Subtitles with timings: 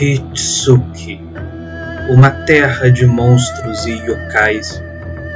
[0.00, 1.20] Hitsuki,
[2.08, 4.82] uma terra de monstros e yokais,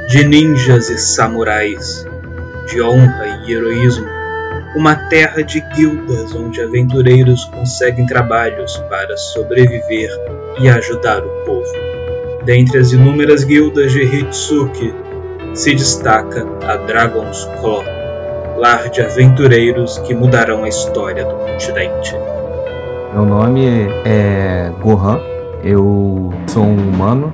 [0.09, 2.03] de ninjas e samurais,
[2.67, 4.07] de honra e heroísmo,
[4.75, 10.09] uma terra de guildas onde aventureiros conseguem trabalhos para sobreviver
[10.59, 11.71] e ajudar o povo.
[12.43, 14.93] Dentre as inúmeras guildas de Hitsuki,
[15.53, 17.83] se destaca a Dragon's Claw,
[18.57, 22.15] lar de aventureiros que mudarão a história do continente.
[23.13, 23.65] Meu nome
[24.05, 25.19] é Gohan,
[25.63, 27.33] eu sou um humano,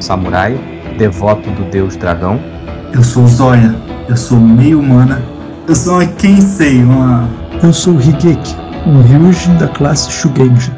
[0.00, 0.58] samurai,
[0.96, 2.40] devoto do deus dragão.
[2.92, 3.74] Eu sou Zoya,
[4.08, 5.20] eu sou meio humana.
[5.66, 7.28] Eu sou uma Kensei, uma.
[7.62, 10.72] Eu sou o Higeki, um Ryujin da classe Shugenja.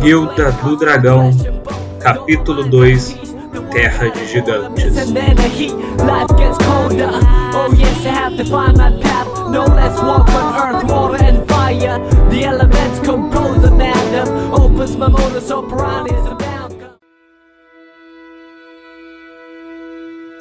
[0.00, 1.30] Guilda do Dragão,
[2.00, 3.34] capítulo 2
[3.74, 4.84] Terra de Gigantes.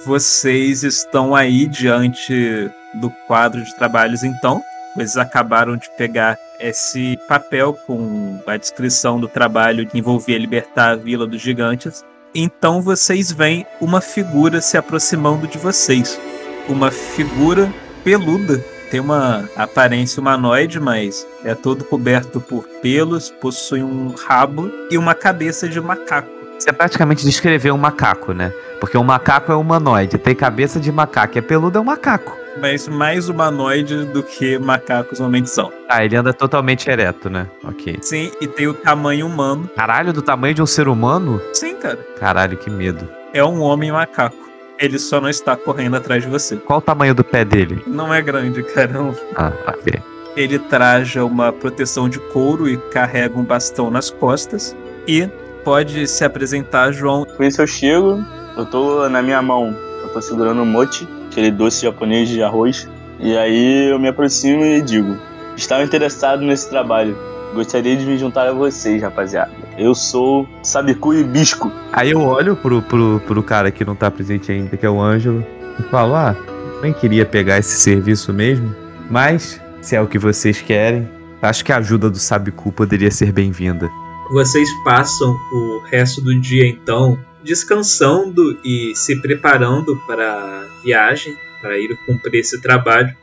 [0.06, 4.62] Vocês estão aí diante do quadro de trabalhos, então.
[4.96, 10.96] Eles acabaram de pegar esse papel com a descrição do trabalho que envolvia libertar a
[10.96, 12.04] Vila dos Gigantes.
[12.34, 16.20] Então vocês veem uma figura se aproximando de vocês.
[16.68, 17.72] Uma figura
[18.04, 18.64] peluda.
[18.90, 25.16] Tem uma aparência humanoide, mas é todo coberto por pelos, possui um rabo e uma
[25.16, 26.43] cabeça de macaco.
[26.58, 28.54] Você praticamente descreveu um macaco, né?
[28.80, 32.38] Porque um macaco é humanoide, tem cabeça de macaco, é peludo é um macaco.
[32.60, 35.72] Mas mais humanoide do que macacos normalmente são.
[35.90, 37.48] Ah, ele anda totalmente ereto, né?
[37.64, 37.98] Ok.
[38.02, 39.70] Sim, e tem o tamanho humano.
[39.76, 41.42] Caralho, do tamanho de um ser humano?
[41.54, 41.98] Sim, cara.
[42.20, 43.08] Caralho, que medo.
[43.34, 44.38] É um homem macaco.
[44.78, 46.58] Ele só não está correndo atrás de você.
[46.58, 47.82] Qual o tamanho do pé dele?
[47.88, 48.94] Não é grande, cara.
[49.36, 50.02] Ah, ok.
[50.36, 54.76] Ele traja uma proteção de couro e carrega um bastão nas costas.
[55.08, 55.30] E
[55.64, 57.26] pode se apresentar, João.
[57.26, 58.24] Com isso eu chego,
[58.58, 62.88] eu tô na minha mão, eu tô segurando um mochi, aquele doce japonês de arroz.
[63.20, 65.18] E aí eu me aproximo e digo:
[65.56, 67.18] Estava interessado nesse trabalho.
[67.54, 69.52] Gostaria de me juntar a vocês, rapaziada.
[69.78, 71.72] Eu sou Sabiku Hibisco.
[71.92, 75.00] Aí eu olho pro, pro, pro cara que não tá presente ainda, que é o
[75.00, 75.46] Ângelo,
[75.80, 76.36] e falo: Ah,
[76.82, 78.76] nem queria pegar esse serviço mesmo,
[79.10, 81.08] mas se é o que vocês querem,
[81.42, 83.90] acho que a ajuda do Sabiku poderia ser bem-vinda.
[84.32, 91.78] Vocês passam o resto do dia então descansando e se preparando para a viagem, para
[91.78, 93.16] ir cumprir esse trabalho.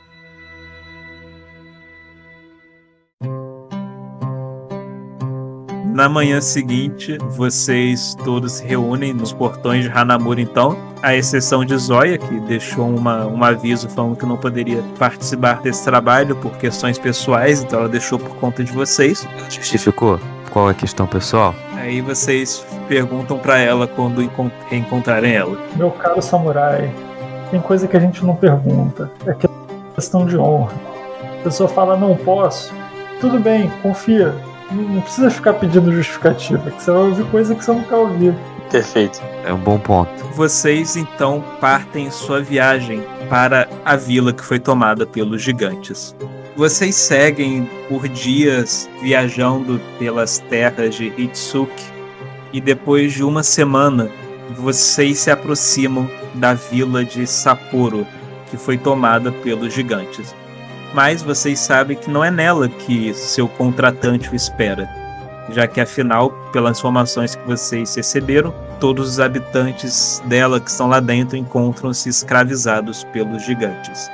[5.92, 11.76] Na manhã seguinte, vocês todos se reúnem nos portões de Hanamura, então, à exceção de
[11.76, 16.98] Zoya, que deixou uma, um aviso falando que não poderia participar desse trabalho por questões
[16.98, 19.26] pessoais, então ela deixou por conta de vocês.
[19.50, 20.18] Justificou?
[20.50, 21.54] Qual é a questão pessoal?
[21.76, 24.28] Aí vocês perguntam para ela quando
[24.68, 25.56] reencontrarem ela.
[25.76, 26.92] Meu caro samurai,
[27.50, 29.10] tem coisa que a gente não pergunta.
[29.26, 29.34] É
[29.94, 30.74] questão de honra.
[31.40, 32.72] A pessoa fala, não posso.
[33.20, 34.34] Tudo bem, confia.
[34.70, 38.34] Não precisa ficar pedindo justificativa, que você vai ouvir coisa que você nunca ouviu.
[38.70, 39.20] Perfeito.
[39.44, 40.24] É um bom ponto.
[40.34, 46.14] Vocês então partem sua viagem para a vila que foi tomada pelos gigantes.
[46.60, 51.82] Vocês seguem por dias viajando pelas terras de Hitsuki
[52.52, 54.10] e depois de uma semana
[54.58, 58.06] vocês se aproximam da vila de Sapporo,
[58.50, 60.34] que foi tomada pelos gigantes.
[60.92, 64.86] Mas vocês sabem que não é nela que seu contratante o espera,
[65.48, 71.00] já que afinal, pelas informações que vocês receberam, todos os habitantes dela que estão lá
[71.00, 74.10] dentro encontram-se escravizados pelos gigantes.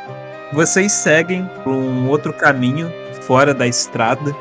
[0.52, 2.92] Vocês seguem por um outro caminho
[3.22, 4.34] fora da estrada,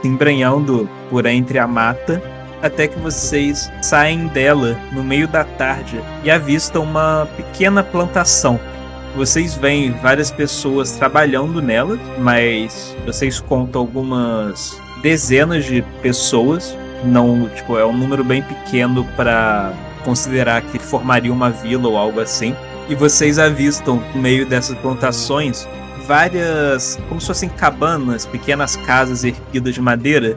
[0.00, 2.20] se embrenhando por entre a mata,
[2.60, 8.58] até que vocês saem dela no meio da tarde e avistam uma pequena plantação.
[9.16, 16.76] Vocês veem várias pessoas trabalhando nela, mas vocês contam algumas dezenas de pessoas.
[17.04, 19.72] Não, tipo, é um número bem pequeno para
[20.04, 22.54] considerar que formaria uma vila ou algo assim
[22.92, 25.66] e vocês avistam no meio dessas plantações
[26.06, 30.36] várias, como se fossem cabanas, pequenas casas erguidas de madeira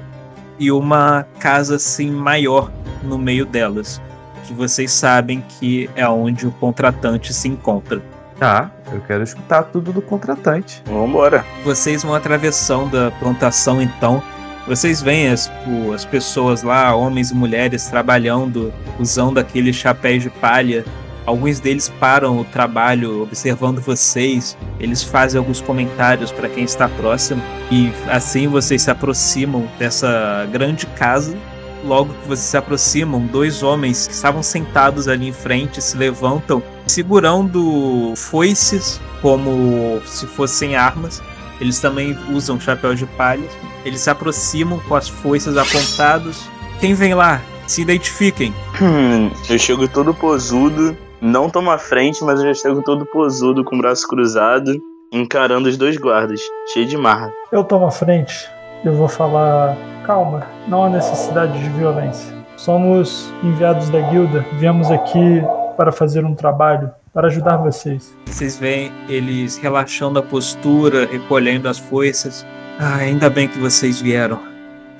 [0.57, 2.72] e uma casa assim maior
[3.04, 4.02] no meio delas,
[4.46, 8.02] que vocês sabem que é onde o contratante se encontra.
[8.40, 10.81] Tá, eu quero escutar tudo do contratante.
[10.86, 11.44] Vambora.
[11.66, 14.24] Vocês vão atravessando a plantação então
[14.66, 15.52] Vocês veem as,
[15.94, 20.86] as pessoas lá, homens e mulheres, trabalhando, usando aqueles chapéus de palha.
[21.25, 24.56] Alguns deles param o trabalho observando vocês.
[24.80, 27.42] Eles fazem alguns comentários para quem está próximo.
[27.72, 31.36] E assim vocês se aproximam dessa grande casa.
[31.83, 36.62] Logo que vocês se aproximam, dois homens que estavam sentados ali em frente se levantam,
[36.88, 41.21] segurando foices como se fossem armas.
[41.60, 43.48] Eles também usam chapéu de palha.
[43.83, 46.50] Eles se aproximam com as foices apontados.
[46.80, 47.42] Quem vem lá?
[47.68, 48.54] Se identifiquem.
[48.81, 53.63] Hum, eu chego todo posudo, não tomo a frente, mas eu já chego todo posudo,
[53.63, 54.79] com o braço cruzado,
[55.12, 56.41] encarando os dois guardas,
[56.73, 57.31] cheio de marra.
[57.51, 58.50] Eu tomo a frente.
[58.83, 59.77] Eu vou falar.
[60.06, 62.31] Calma, não há necessidade de violência.
[62.56, 64.45] Somos enviados da guilda.
[64.53, 65.41] Viemos aqui
[65.75, 68.15] para fazer um trabalho, para ajudar vocês.
[68.25, 72.45] Vocês veem eles relaxando a postura, recolhendo as foices.
[72.79, 74.39] Ah, ainda bem que vocês vieram.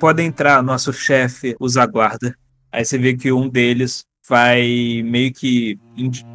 [0.00, 2.34] Podem entrar, nosso chefe os aguarda.
[2.72, 5.78] Aí você vê que um deles vai meio que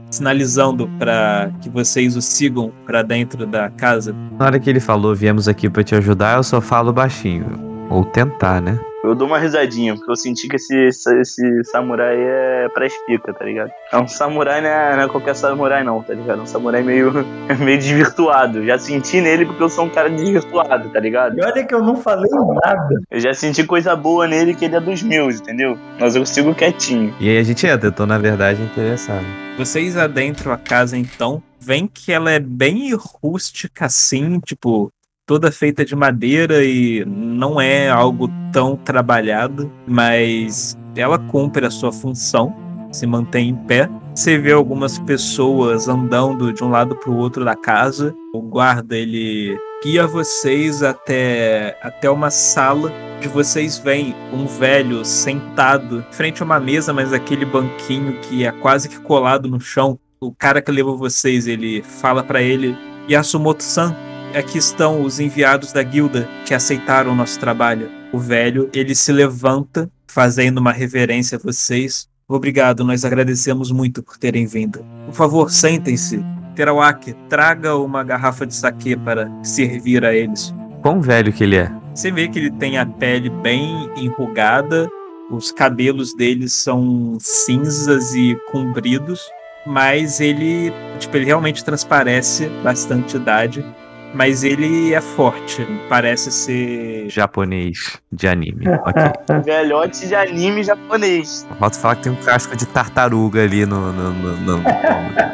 [0.10, 4.14] sinalizando para que vocês o sigam para dentro da casa.
[4.38, 7.72] Na hora que ele falou, viemos aqui pra te ajudar, eu só falo baixinho.
[7.90, 8.80] Ou tentar, né?
[9.04, 13.34] Eu dou uma risadinha, porque eu senti que esse, esse, esse samurai é pra espica,
[13.34, 13.72] tá ligado?
[13.92, 16.40] É um samurai, não é, não é qualquer samurai não, tá ligado?
[16.40, 17.12] É um samurai meio,
[17.60, 18.64] meio desvirtuado.
[18.64, 21.40] Já senti nele porque eu sou um cara desvirtuado, tá ligado?
[21.40, 22.30] E olha que eu não falei
[22.64, 23.02] nada.
[23.10, 25.78] Eu já senti coisa boa nele que ele é dos meus, entendeu?
[26.00, 27.14] Mas eu sigo quietinho.
[27.20, 29.26] E aí a gente entra, eu tô na verdade interessado.
[29.58, 34.92] Vocês adentram a casa então, veem que ela é bem rústica assim, tipo,
[35.26, 41.92] toda feita de madeira e não é algo tão trabalhado, mas ela cumpre a sua
[41.92, 42.54] função,
[42.92, 43.90] se mantém em pé.
[44.14, 48.14] Você vê algumas pessoas andando de um lado para o outro da casa.
[48.34, 52.92] O guarda ele guia vocês até até uma sala
[53.22, 58.52] onde vocês veem um velho sentado frente a uma mesa, mas aquele banquinho que é
[58.52, 60.00] quase que colado no chão.
[60.20, 62.76] O cara que levou vocês, ele fala para ele:
[63.08, 63.96] Yasumoto-san,
[64.38, 67.90] aqui estão os enviados da guilda que aceitaram o nosso trabalho.
[68.12, 72.08] O velho, ele se levanta, fazendo uma reverência a vocês.
[72.28, 74.86] Obrigado, nós agradecemos muito por terem vindo.
[75.06, 76.24] Por favor, sentem-se.
[76.56, 80.54] Terawaki, traga uma garrafa de saquê para servir a eles.
[80.82, 81.72] Quão velho que ele é?
[81.94, 84.88] Você vê que ele tem a pele bem enrugada,
[85.30, 89.22] os cabelos dele são cinzas e compridos,
[89.66, 93.64] mas ele, tipo, ele realmente transparece bastante idade,
[94.14, 98.66] mas ele é forte, parece ser Japonês de anime.
[98.86, 99.42] ok.
[99.44, 101.48] Velhote de anime japonês.
[101.60, 103.92] Falta falar que tem um casco de tartaruga ali no.
[103.92, 104.64] no, no- no-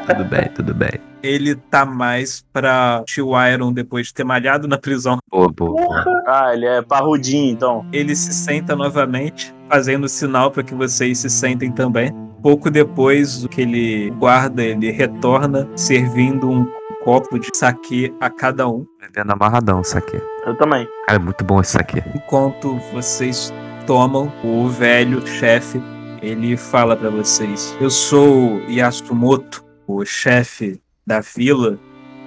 [0.07, 0.91] tudo bem, tudo bem.
[1.21, 5.17] ele tá mais pra Tio Iron depois de ter malhado na prisão.
[5.29, 6.03] Boa, boa.
[6.27, 7.85] Ah, ele é parrudinho, então.
[7.91, 12.11] Ele se senta novamente, fazendo sinal para que vocês se sentem também.
[12.41, 16.65] Pouco depois, o que ele guarda, ele retorna, servindo um
[17.07, 18.85] copo de saquê a cada um.
[18.99, 20.21] Bebendo amarradão isso aqui.
[20.45, 20.85] Eu também.
[21.05, 22.03] Cara, é muito bom isso aqui.
[22.13, 23.53] Enquanto vocês
[23.85, 25.81] tomam, o velho chefe,
[26.21, 31.79] ele fala para vocês: Eu sou Yasumoto, o chefe da vila.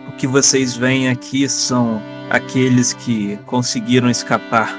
[0.09, 2.01] O que vocês veem aqui são
[2.31, 4.75] aqueles que conseguiram escapar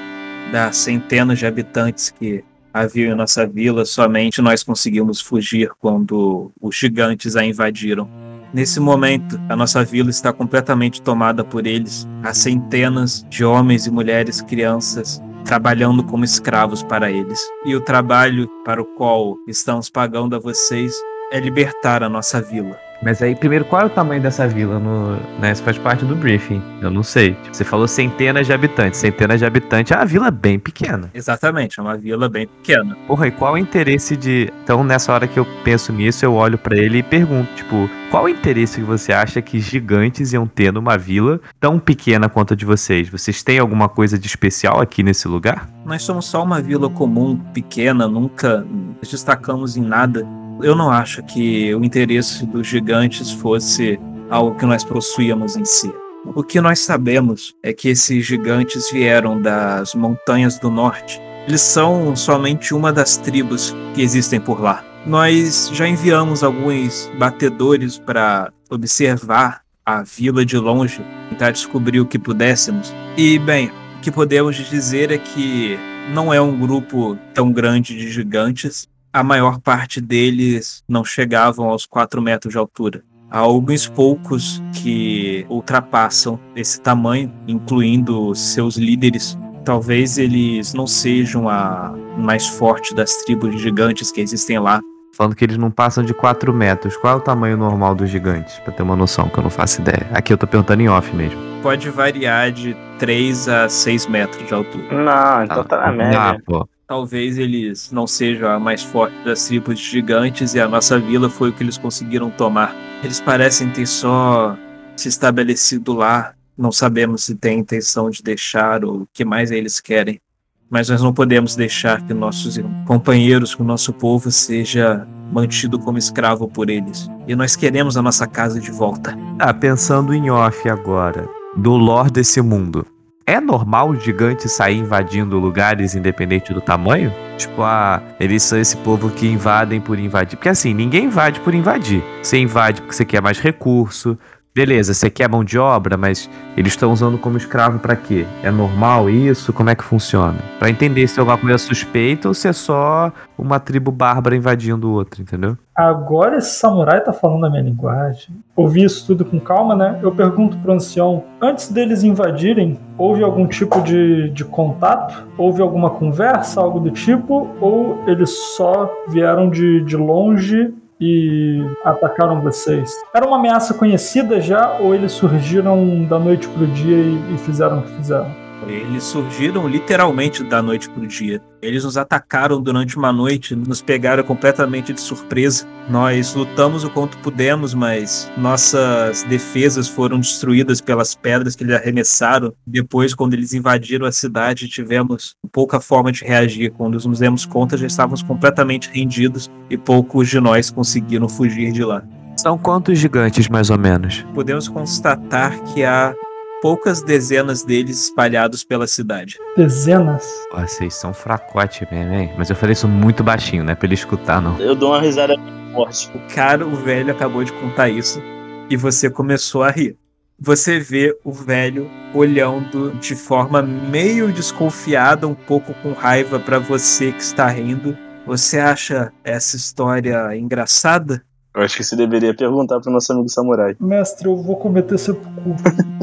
[0.50, 2.42] das centenas de habitantes que
[2.74, 3.84] haviam em nossa vila.
[3.84, 8.21] Somente nós conseguimos fugir quando os gigantes a invadiram.
[8.52, 12.06] Nesse momento, a nossa vila está completamente tomada por eles.
[12.22, 17.40] Há centenas de homens e mulheres, crianças, trabalhando como escravos para eles.
[17.64, 20.92] E o trabalho para o qual estamos pagando a vocês
[21.32, 22.78] é libertar a nossa vila.
[23.02, 24.78] Mas aí, primeiro, qual é o tamanho dessa vila?
[24.78, 26.62] No, né, isso faz parte do briefing.
[26.80, 27.34] Eu não sei.
[27.42, 29.00] Tipo, você falou centenas de habitantes.
[29.00, 29.90] Centenas de habitantes.
[29.90, 31.10] Ah, a vila é bem pequena.
[31.12, 32.96] Exatamente, é uma vila bem pequena.
[33.08, 34.52] Porra, e qual é o interesse de.
[34.62, 38.28] Então, nessa hora que eu penso nisso, eu olho pra ele e pergunto, tipo, qual
[38.28, 42.52] é o interesse que você acha que gigantes iam ter numa vila tão pequena quanto
[42.52, 43.08] a de vocês?
[43.08, 45.68] Vocês têm alguma coisa de especial aqui nesse lugar?
[45.84, 48.64] Nós somos só uma vila comum, pequena, nunca
[49.00, 50.24] nos destacamos em nada.
[50.60, 53.98] Eu não acho que o interesse dos gigantes fosse
[54.30, 55.92] algo que nós possuíamos em si.
[56.34, 61.20] O que nós sabemos é que esses gigantes vieram das montanhas do norte.
[61.48, 64.84] Eles são somente uma das tribos que existem por lá.
[65.04, 72.18] Nós já enviamos alguns batedores para observar a vila de longe, tentar descobrir o que
[72.18, 72.94] pudéssemos.
[73.16, 75.76] E, bem, o que podemos dizer é que
[76.14, 78.88] não é um grupo tão grande de gigantes.
[79.12, 83.02] A maior parte deles não chegavam aos 4 metros de altura.
[83.30, 89.38] Há alguns poucos que ultrapassam esse tamanho, incluindo seus líderes.
[89.66, 94.80] Talvez eles não sejam a mais forte das tribos gigantes que existem lá.
[95.14, 96.96] Falando que eles não passam de 4 metros.
[96.96, 98.58] Qual é o tamanho normal dos gigantes?
[98.60, 100.08] Pra ter uma noção, que eu não faço ideia.
[100.14, 101.38] Aqui eu tô perguntando em off mesmo.
[101.62, 104.90] Pode variar de 3 a 6 metros de altura.
[104.90, 106.18] Não, então tá na média.
[106.18, 106.66] Ah, pô.
[106.92, 111.48] Talvez eles não sejam a mais forte das tribos gigantes e a nossa vila foi
[111.48, 112.76] o que eles conseguiram tomar.
[113.02, 114.54] Eles parecem ter só
[114.94, 116.34] se estabelecido lá.
[116.54, 120.20] Não sabemos se tem intenção de deixar ou o que mais eles querem.
[120.68, 125.96] Mas nós não podemos deixar que nossos companheiros, que o nosso povo seja mantido como
[125.96, 127.08] escravo por eles.
[127.26, 129.16] E nós queremos a nossa casa de volta.
[129.38, 132.86] Ah, pensando em off agora, do lore desse mundo.
[133.24, 137.12] É normal os gigantes sair invadindo lugares independente do tamanho?
[137.38, 140.36] Tipo, ah, eles são esse povo que invadem por invadir.
[140.36, 142.02] Porque assim, ninguém invade por invadir.
[142.20, 144.18] Você invade porque você quer mais recurso.
[144.54, 146.28] Beleza, você quer mão de obra, mas
[146.58, 148.26] eles estão usando como escravo pra quê?
[148.42, 149.50] É normal isso?
[149.50, 150.36] Como é que funciona?
[150.58, 154.90] Pra entender se é alguma coisa suspeita ou se é só uma tribo bárbara invadindo
[154.90, 155.56] o outro, entendeu?
[155.74, 158.28] Agora esse samurai tá falando a minha linguagem.
[158.54, 159.98] Ouvi isso tudo com calma, né?
[160.02, 165.26] Eu pergunto pro ancião, antes deles invadirem, houve algum tipo de, de contato?
[165.38, 167.48] Houve alguma conversa, algo do tipo?
[167.58, 172.92] Ou eles só vieram de, de longe e atacaram vocês?
[173.12, 177.80] Era uma ameaça conhecida já ou eles surgiram da noite pro dia e, e fizeram
[177.80, 178.41] o que fizeram?
[178.68, 181.42] Eles surgiram literalmente da noite pro dia.
[181.60, 185.66] Eles nos atacaram durante uma noite, nos pegaram completamente de surpresa.
[185.88, 192.52] Nós lutamos o quanto pudemos, mas nossas defesas foram destruídas pelas pedras que eles arremessaram.
[192.66, 196.72] Depois, quando eles invadiram a cidade, tivemos pouca forma de reagir.
[196.72, 201.84] Quando nos demos conta, já estávamos completamente rendidos e poucos de nós conseguiram fugir de
[201.84, 202.02] lá.
[202.36, 204.24] São quantos gigantes, mais ou menos?
[204.34, 206.14] Podemos constatar que há
[206.62, 209.36] poucas dezenas deles espalhados pela cidade.
[209.56, 210.24] Dezenas?
[210.48, 212.32] Pô, vocês são fracote mesmo, hein?
[212.38, 214.56] Mas eu falei isso muito baixinho, não é pra ele escutar, não.
[214.60, 215.34] Eu dou uma risada
[215.72, 216.08] forte.
[216.14, 218.22] O cara, o velho, acabou de contar isso
[218.70, 219.96] e você começou a rir.
[220.38, 227.10] Você vê o velho olhando de forma meio desconfiada, um pouco com raiva para você
[227.10, 227.98] que está rindo.
[228.24, 231.24] Você acha essa história engraçada?
[231.54, 233.76] Eu acho que você deveria perguntar pro nosso amigo samurai.
[233.78, 235.32] Mestre, eu vou cometer sepulcro.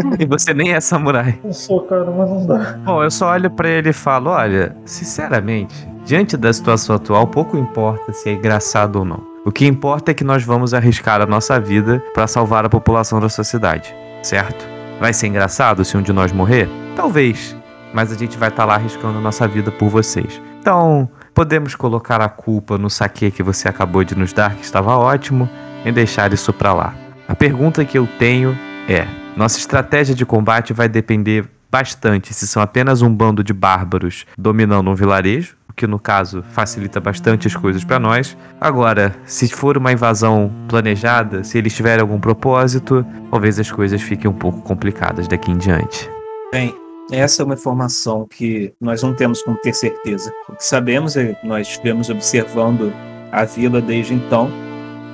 [0.20, 1.40] E você nem é samurai.
[1.44, 2.78] Não sou, cara, mas não dá.
[2.86, 5.76] Bom, eu só olho pra ele e falo: olha, sinceramente,
[6.06, 9.24] diante da situação atual, pouco importa se é engraçado ou não.
[9.46, 13.20] O que importa é que nós vamos arriscar a nossa vida pra salvar a população
[13.20, 14.68] da sua cidade, certo?
[15.00, 16.70] Vai ser engraçado se um de nós morrer?
[16.96, 17.56] Talvez.
[17.94, 20.40] Mas a gente vai estar lá arriscando a nossa vida por vocês.
[20.60, 21.10] Então,
[21.40, 25.50] podemos colocar a culpa no saque que você acabou de nos dar, que estava ótimo,
[25.86, 26.94] e deixar isso pra lá.
[27.30, 32.62] A pergunta que eu tenho é: nossa estratégia de combate vai depender bastante se são
[32.62, 37.56] apenas um bando de bárbaros dominando um vilarejo, o que no caso facilita bastante as
[37.56, 38.36] coisas para nós.
[38.60, 44.30] Agora, se for uma invasão planejada, se eles tiverem algum propósito, talvez as coisas fiquem
[44.30, 46.12] um pouco complicadas daqui em diante.
[46.52, 46.76] Bem,
[47.12, 50.32] essa é uma informação que nós não temos como ter certeza.
[50.48, 52.94] O que sabemos é que nós estivemos observando
[53.32, 54.50] a vila desde então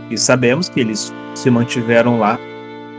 [0.10, 2.40] e sabemos que eles se mantiveram lá,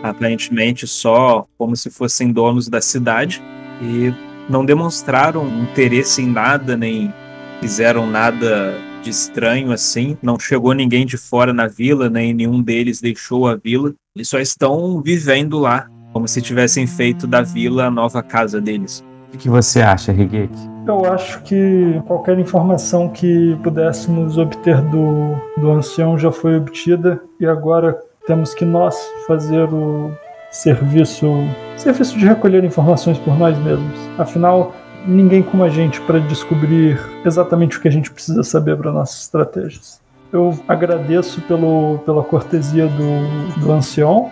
[0.02, 3.42] aparentemente só como se fossem donos da cidade
[3.80, 4.12] e
[4.48, 7.12] não demonstraram interesse em nada, nem
[7.60, 10.16] fizeram nada de estranho assim.
[10.22, 13.94] Não chegou ninguém de fora na vila, nem nenhum deles deixou a vila.
[14.14, 19.04] Eles só estão vivendo lá, como se tivessem feito da vila a nova casa deles.
[19.34, 20.56] O que você acha, Rigeki?
[20.86, 27.44] Eu acho que qualquer informação que pudéssemos obter do, do ancião já foi obtida e
[27.44, 28.96] agora temos que nós
[29.26, 30.10] fazer o
[30.50, 31.26] serviço,
[31.76, 33.98] serviço de recolher informações por nós mesmos.
[34.16, 34.74] Afinal,
[35.06, 39.20] ninguém como a gente para descobrir exatamente o que a gente precisa saber para nossas
[39.20, 40.00] estratégias.
[40.32, 44.30] Eu agradeço pelo, pela cortesia do, do ancião,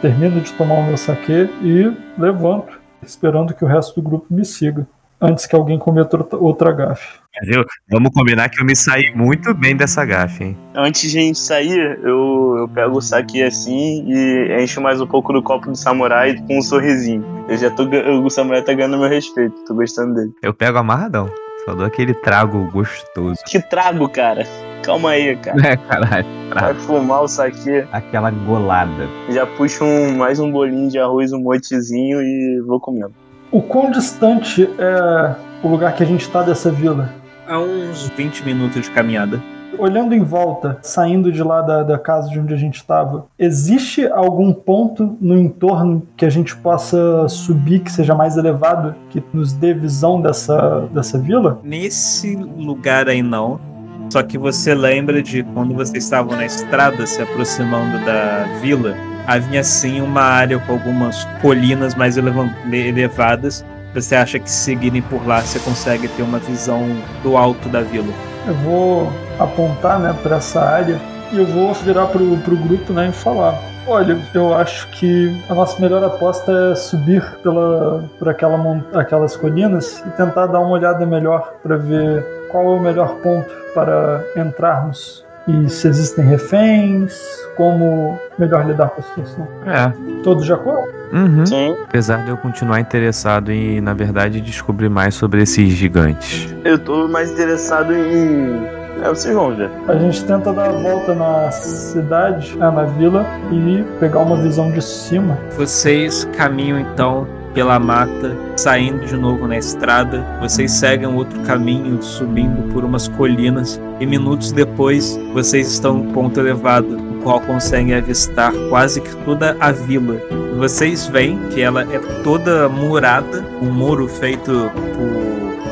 [0.00, 4.44] termino de tomar o meu saque e levanto, esperando que o resto do grupo me
[4.44, 4.86] siga,
[5.20, 7.18] antes que alguém cometa outra- gafe.
[7.42, 7.64] Viu?
[7.90, 10.56] Vamos combinar que eu me saí muito bem dessa gafe, hein?
[10.74, 15.06] Antes de a gente sair, eu, eu pego o saque assim e encho mais um
[15.06, 17.22] pouco do copo do samurai com um sorrisinho.
[17.46, 17.84] Eu já tô.
[18.24, 20.32] O samurai tá ganhando meu respeito, tô gostando dele.
[20.42, 21.28] Eu pego amarradão.
[21.66, 23.36] Só dou aquele trago gostoso.
[23.46, 24.46] Que trago, cara.
[24.86, 25.66] Calma aí, cara.
[25.66, 26.26] É, caralho.
[26.54, 27.84] Vai fumar o saque.
[27.90, 29.08] Aquela golada.
[29.28, 33.12] Já puxo um, mais um bolinho de arroz, um motezinho e vou comendo.
[33.50, 37.12] O quão distante é o lugar que a gente está dessa vila?
[37.48, 39.42] Há uns 20 minutos de caminhada.
[39.76, 44.06] olhando em volta, saindo de lá da, da casa de onde a gente estava, existe
[44.06, 49.52] algum ponto no entorno que a gente possa subir que seja mais elevado, que nos
[49.52, 51.60] dê visão dessa, dessa vila?
[51.64, 53.75] Nesse lugar aí não.
[54.10, 58.94] Só que você lembra de quando vocês estavam na estrada se aproximando da vila,
[59.26, 63.64] havia sim uma área com algumas colinas mais eleva- elevadas.
[63.94, 66.82] Você acha que seguirem por lá você consegue ter uma visão
[67.22, 68.12] do alto da vila?
[68.46, 71.00] Eu vou apontar né, para essa área
[71.32, 73.58] e eu vou virar pro, pro grupo né, e falar.
[73.88, 80.02] Olha, eu acho que a nossa melhor aposta é subir pela, por aquela, aquelas colinas
[80.04, 82.24] e tentar dar uma olhada melhor para ver
[82.56, 87.20] qual é o melhor ponto para entrarmos e se existem reféns,
[87.54, 89.46] como melhor lidar com a situação.
[89.66, 89.92] É.
[90.22, 90.90] Todos de acordo?
[91.12, 91.44] Uhum.
[91.44, 91.76] Sim.
[91.84, 96.56] Apesar de eu continuar interessado em, na verdade, descobrir mais sobre esses gigantes.
[96.64, 98.66] Eu tô mais interessado em.
[99.04, 99.70] É, vocês vão ver.
[99.86, 104.72] A gente tenta dar a volta na cidade, é, na vila, e pegar uma visão
[104.72, 105.36] de cima.
[105.56, 110.22] Vocês caminham então pela mata, saindo de novo na estrada.
[110.42, 116.38] Vocês seguem outro caminho, subindo por umas colinas, e minutos depois vocês estão um ponto
[116.38, 120.20] elevado, no qual conseguem avistar quase que toda a vila.
[120.58, 124.70] Vocês veem que ela é toda murada, um muro feito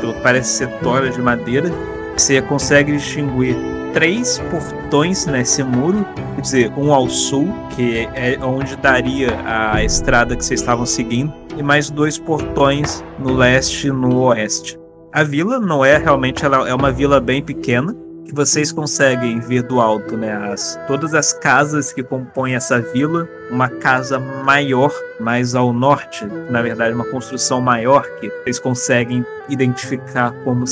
[0.01, 1.71] por, parece ser tora de madeira.
[2.17, 3.57] Você consegue distinguir
[3.93, 6.05] três portões nesse muro,
[6.35, 11.33] quer dizer, um ao sul, que é onde daria a estrada que vocês estavam seguindo,
[11.57, 14.79] e mais dois portões no leste e no oeste.
[15.11, 17.95] A vila não é realmente, ela é uma vila bem pequena,
[18.25, 20.33] que vocês conseguem ver do alto, né?
[20.51, 26.61] As, todas as casas que compõem essa vila, uma casa maior, mais ao norte, na
[26.61, 30.65] verdade, uma construção maior que vocês conseguem identificar como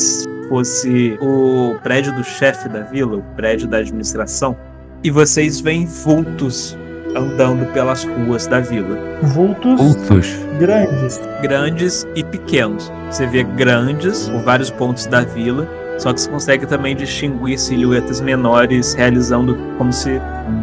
[0.54, 4.56] fosse o prédio do chefe da vila, o prédio da administração.
[5.04, 6.78] E vocês veem vultos
[7.16, 10.36] andando pelas ruas da vila, Vultos Vultos.
[10.60, 11.20] grandes.
[11.42, 12.92] grandes e pequenos.
[13.10, 15.68] Você vê grandes por vários pontos da vila,
[15.98, 20.22] só que você consegue também distinguir silhuetas menores realizando como se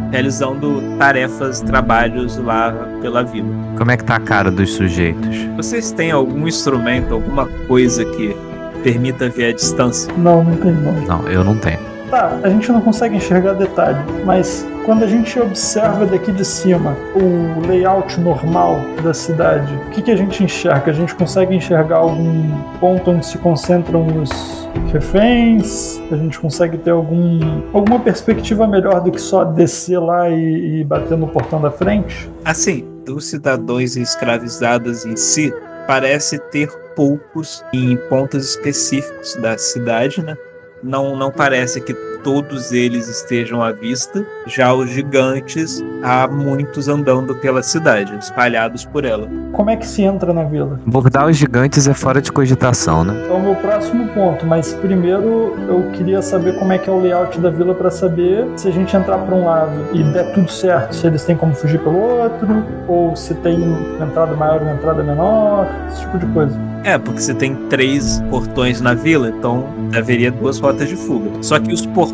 [0.09, 3.49] realizando tarefas, trabalhos lá pela vila.
[3.77, 5.35] Como é que tá a cara dos sujeitos?
[5.57, 8.33] Vocês têm algum instrumento, alguma coisa que
[8.83, 10.11] permita ver a distância?
[10.17, 10.93] Não, não tem não.
[10.93, 11.79] Não, eu não tenho.
[12.09, 16.97] Tá, a gente não consegue enxergar detalhe, mas quando a gente observa daqui de cima
[17.15, 20.91] o layout normal da cidade, o que, que a gente enxerga?
[20.91, 26.01] A gente consegue enxergar algum ponto onde se concentram os reféns?
[26.11, 30.83] A gente consegue ter algum, alguma perspectiva melhor do que só descer lá e, e
[30.83, 32.29] bater no portão da frente?
[32.43, 35.53] Assim, dos cidadãos escravizados em si,
[35.87, 40.37] parece ter poucos em pontos específicos da cidade, né?
[40.83, 44.25] Não, não parece que todos eles estejam à vista.
[44.45, 49.27] Já os gigantes, há muitos andando pela cidade, espalhados por ela.
[49.51, 50.79] Como é que se entra na vila?
[50.85, 53.27] Abordar os gigantes é fora de cogitação, né?
[53.29, 56.99] É o meu próximo ponto, mas primeiro eu queria saber como é que é o
[56.99, 60.49] layout da vila para saber se a gente entrar por um lado e der tudo
[60.49, 64.63] certo, se eles têm como fugir pelo outro, ou se tem uma entrada maior e
[64.63, 66.57] uma entrada menor, esse tipo de coisa.
[66.83, 71.29] É, porque você tem três portões na vila, então haveria duas rotas de fuga.
[71.41, 72.10] Só que os portões,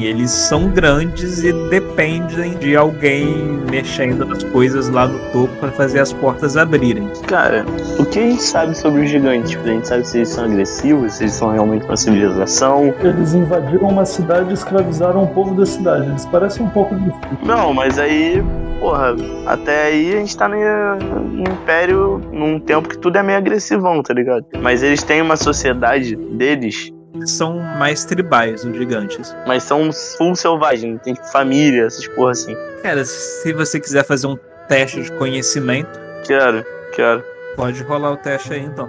[0.00, 3.26] eles são grandes e dependem de alguém
[3.70, 7.06] mexendo nas coisas lá no topo para fazer as portas abrirem.
[7.26, 7.64] Cara,
[7.98, 9.50] o que a gente sabe sobre os gigantes?
[9.50, 12.94] Tipo, a gente sabe se eles são agressivos, se eles são realmente uma civilização.
[13.02, 16.08] Eles invadiram uma cidade e escravizaram o povo da cidade.
[16.08, 17.12] Eles parecem um pouco de
[17.46, 18.42] Não, mas aí,
[18.80, 19.14] porra,
[19.46, 24.02] até aí a gente tá no, no Império num tempo que tudo é meio agressivão,
[24.02, 24.46] tá ligado?
[24.62, 29.34] Mas eles têm uma sociedade deles, Eles são mais tribais, os gigantes.
[29.46, 32.56] mas são full selvagem, tem tipo, família, essas porra assim.
[32.82, 37.22] Cara, se você quiser fazer um teste de conhecimento, Quero, quero.
[37.56, 38.88] pode rolar o teste aí então.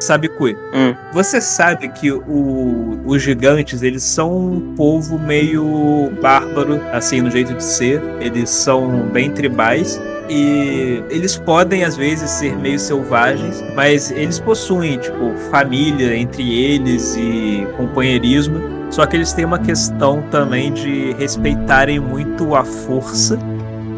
[0.00, 0.56] Sabe Cui?
[0.72, 0.94] Hum.
[1.12, 7.52] Você sabe que o- os gigantes, eles são um povo meio bárbaro, assim, no jeito
[7.52, 8.00] de ser.
[8.18, 10.00] Eles são bem tribais.
[10.30, 17.16] E eles podem, às vezes, ser meio selvagens, mas eles possuem, tipo, família entre eles
[17.16, 18.60] e companheirismo.
[18.90, 23.36] Só que eles têm uma questão também de respeitarem muito a força.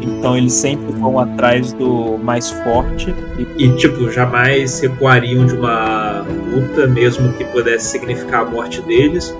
[0.01, 3.13] Então eles sempre vão atrás do mais forte.
[3.37, 9.35] E E, tipo, jamais recuariam de uma luta, mesmo que pudesse significar a morte deles.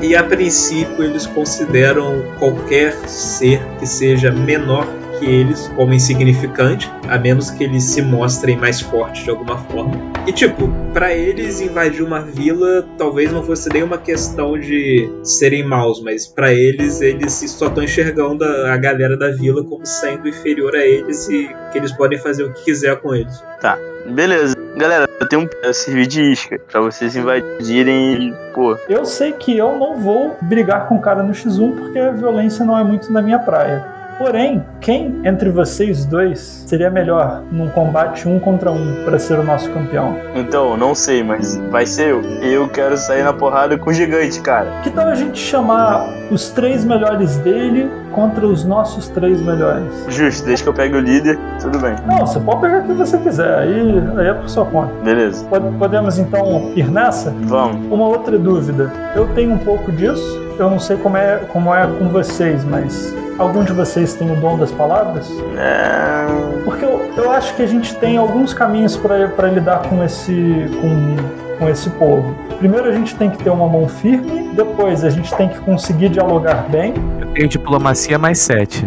[0.00, 4.86] E a princípio eles consideram qualquer ser que seja menor
[5.20, 9.92] que eles como insignificante, a menos que eles se mostrem mais fortes de alguma forma.
[10.26, 15.62] E tipo, para eles invadir uma vila talvez não fosse nem uma questão de serem
[15.62, 20.74] maus, mas para eles eles só estão enxergando a, galera da vila como sendo inferior
[20.74, 23.44] a eles e que eles podem fazer o que quiser com eles.
[23.60, 24.56] Tá, beleza.
[24.76, 29.56] Galera, eu tenho um servir de isca pra vocês invadirem e, pô, Eu sei que
[29.56, 33.12] eu não vou brigar com o cara no X1 porque a violência não é muito
[33.12, 33.99] na minha praia.
[34.20, 39.42] Porém, quem entre vocês dois seria melhor num combate um contra um para ser o
[39.42, 40.14] nosso campeão?
[40.34, 42.20] então, não sei, mas vai ser eu.
[42.42, 44.66] Eu quero sair na porrada com o gigante, cara.
[44.82, 49.86] Que tal a gente chamar os três melhores dele contra os nossos três melhores?
[50.08, 51.94] Justo, desde que eu pegue o líder, tudo bem.
[52.06, 54.92] Não, você pode pegar quem você quiser, aí, aí é por sua conta.
[55.02, 57.32] Beleza, Pod- Podemos então ir nessa?
[57.44, 57.90] vamos.
[57.90, 58.92] Uma outra dúvida.
[59.16, 60.49] Eu tenho um pouco disso.
[60.60, 64.36] Eu não sei como é, como é com vocês, mas algum de vocês tem o
[64.36, 65.26] dom das palavras?
[65.56, 66.62] É...
[66.66, 71.56] Porque eu, eu acho que a gente tem alguns caminhos para lidar com esse, com,
[71.58, 72.36] com esse povo.
[72.58, 76.10] Primeiro a gente tem que ter uma mão firme, depois a gente tem que conseguir
[76.10, 76.92] dialogar bem.
[77.18, 78.86] Eu tenho diplomacia mais 7.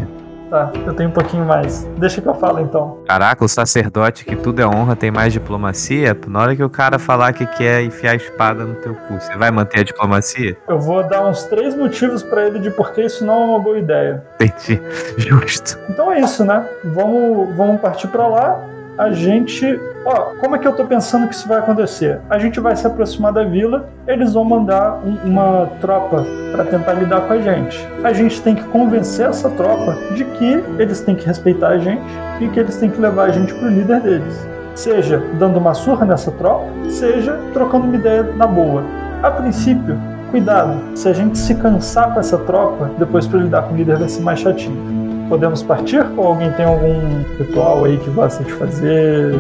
[0.54, 1.84] Tá, eu tenho um pouquinho mais.
[1.98, 3.00] Deixa que eu falo então.
[3.08, 6.16] Caraca, o sacerdote que tudo é honra tem mais diplomacia?
[6.28, 9.36] Na hora que o cara falar que quer enfiar a espada no teu cu, você
[9.36, 10.56] vai manter a diplomacia?
[10.68, 13.60] Eu vou dar uns três motivos para ele de por que isso não é uma
[13.60, 14.24] boa ideia.
[14.40, 14.80] Entendi.
[15.18, 15.80] Justo.
[15.90, 16.64] Então é isso, né?
[16.84, 18.73] Vamos, vamos partir para lá.
[18.98, 19.80] A gente.
[20.06, 22.20] Ó, como é que eu tô pensando que isso vai acontecer?
[22.30, 26.94] A gente vai se aproximar da vila, eles vão mandar um- uma tropa para tentar
[26.94, 27.88] lidar com a gente.
[28.04, 32.04] A gente tem que convencer essa tropa de que eles têm que respeitar a gente
[32.40, 34.48] e que eles têm que levar a gente pro líder deles.
[34.76, 38.84] Seja dando uma surra nessa tropa, seja trocando uma ideia na boa.
[39.24, 39.98] A princípio,
[40.32, 43.98] cuidado, se a gente se cansar com essa tropa, depois para lidar com o líder
[43.98, 45.03] vai ser mais chatinho.
[45.34, 46.06] Podemos partir?
[46.16, 49.34] Ou alguém tem algum ritual aí que gosta de fazer?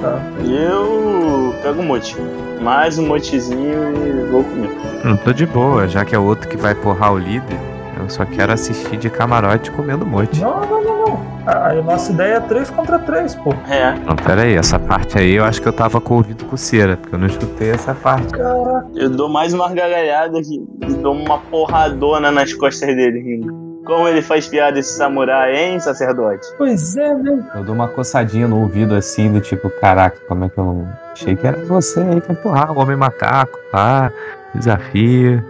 [0.00, 0.16] Tá.
[0.48, 2.16] Eu pego um mote.
[2.60, 4.72] Mais um motezinho e vou comigo.
[5.02, 7.58] Não tô de boa, já que é outro que vai porrar o líder.
[7.98, 10.40] Eu só quero assistir de camarote comendo mote.
[10.40, 11.26] Não, não, não, não.
[11.44, 13.52] A, a nossa ideia é 3 contra 3, pô.
[13.68, 16.44] É, Não, pera aí, essa parte aí eu acho que eu tava com o ouvido
[16.44, 18.28] coceira, porque eu não escutei essa parte.
[18.28, 18.86] Caraca.
[18.94, 23.59] eu dou mais uma gargalhada aqui e dou uma porradona nas costas dele rindo.
[23.84, 26.46] Como ele faz piada esse samurai, hein, sacerdote?
[26.58, 27.44] Pois é, né?
[27.54, 30.88] Eu dou uma coçadinha no ouvido assim, do tipo, caraca, como é que eu não.
[31.12, 34.12] Achei que era você aí pra empurrar o homem macaco, pá,
[34.54, 35.42] desafio.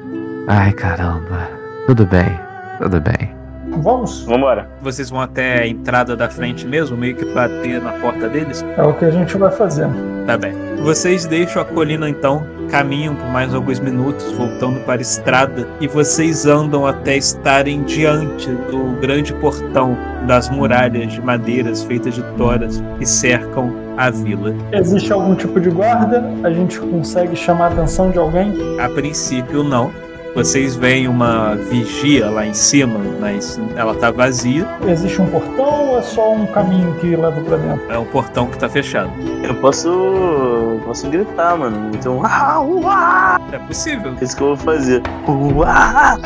[0.47, 1.49] Ai caramba.
[1.87, 2.41] Tudo bem,
[2.79, 3.40] tudo bem.
[3.79, 4.23] Vamos?
[4.25, 4.69] Vambora.
[4.83, 8.65] Vocês vão até a entrada da frente mesmo, meio que bater na porta deles?
[8.77, 9.89] É o que a gente vai fazer.
[10.27, 10.53] Tá bem.
[10.83, 15.87] Vocês deixam a colina então, caminham por mais alguns minutos, voltando para a estrada, e
[15.87, 22.83] vocês andam até estarem diante do grande portão das muralhas de madeiras feitas de toras
[22.99, 24.55] que cercam a vila.
[24.73, 26.25] Existe algum tipo de guarda?
[26.43, 28.55] A gente consegue chamar a atenção de alguém?
[28.81, 29.91] A princípio, não.
[30.35, 34.67] Vocês veem uma vigia lá em cima, mas ela tá vazia.
[34.87, 37.93] Existe um portão ou é só um caminho que leva pra dentro?
[37.93, 39.11] É um portão que tá fechado.
[39.43, 40.81] Eu posso.
[40.85, 41.91] posso gritar, mano.
[41.95, 42.21] Então.
[42.43, 43.41] Ah, uá!
[43.53, 44.15] É possível.
[44.21, 45.03] É isso que eu vou fazer.
[45.29, 46.17] Uá!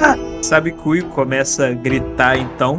[0.43, 2.77] Sabe Kui começa a gritar então.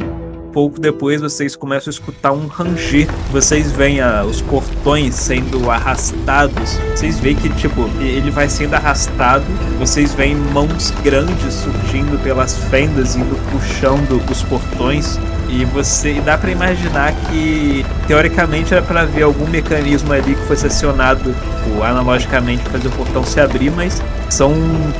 [0.56, 3.06] Pouco depois vocês começam a escutar um ranger.
[3.30, 6.78] Vocês veem ah, os portões sendo arrastados.
[6.94, 9.44] Vocês veem que, tipo, ele vai sendo arrastado.
[9.78, 15.18] Vocês veem mãos grandes surgindo pelas fendas, indo puxando os portões.
[15.48, 20.42] E você e dá pra imaginar que teoricamente era pra ver algum mecanismo ali que
[20.46, 21.34] fosse acionado
[21.66, 24.52] tipo, analogicamente pra fazer o portão se abrir, mas são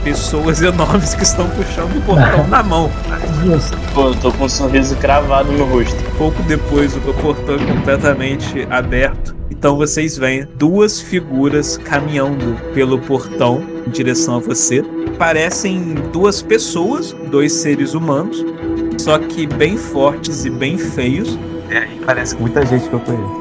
[0.02, 2.90] pessoas enormes que estão puxando o portão na mão.
[3.94, 5.96] Pô, eu tô com um sorriso cravado no rosto.
[6.18, 9.34] Pouco depois, o portão é completamente aberto.
[9.50, 14.82] Então vocês veem duas figuras caminhando pelo portão em direção a você.
[15.18, 18.44] Parecem duas pessoas, dois seres humanos,
[18.98, 21.38] só que bem fortes e bem feios.
[21.70, 23.36] É, aí parece que muita gente que eu conheço.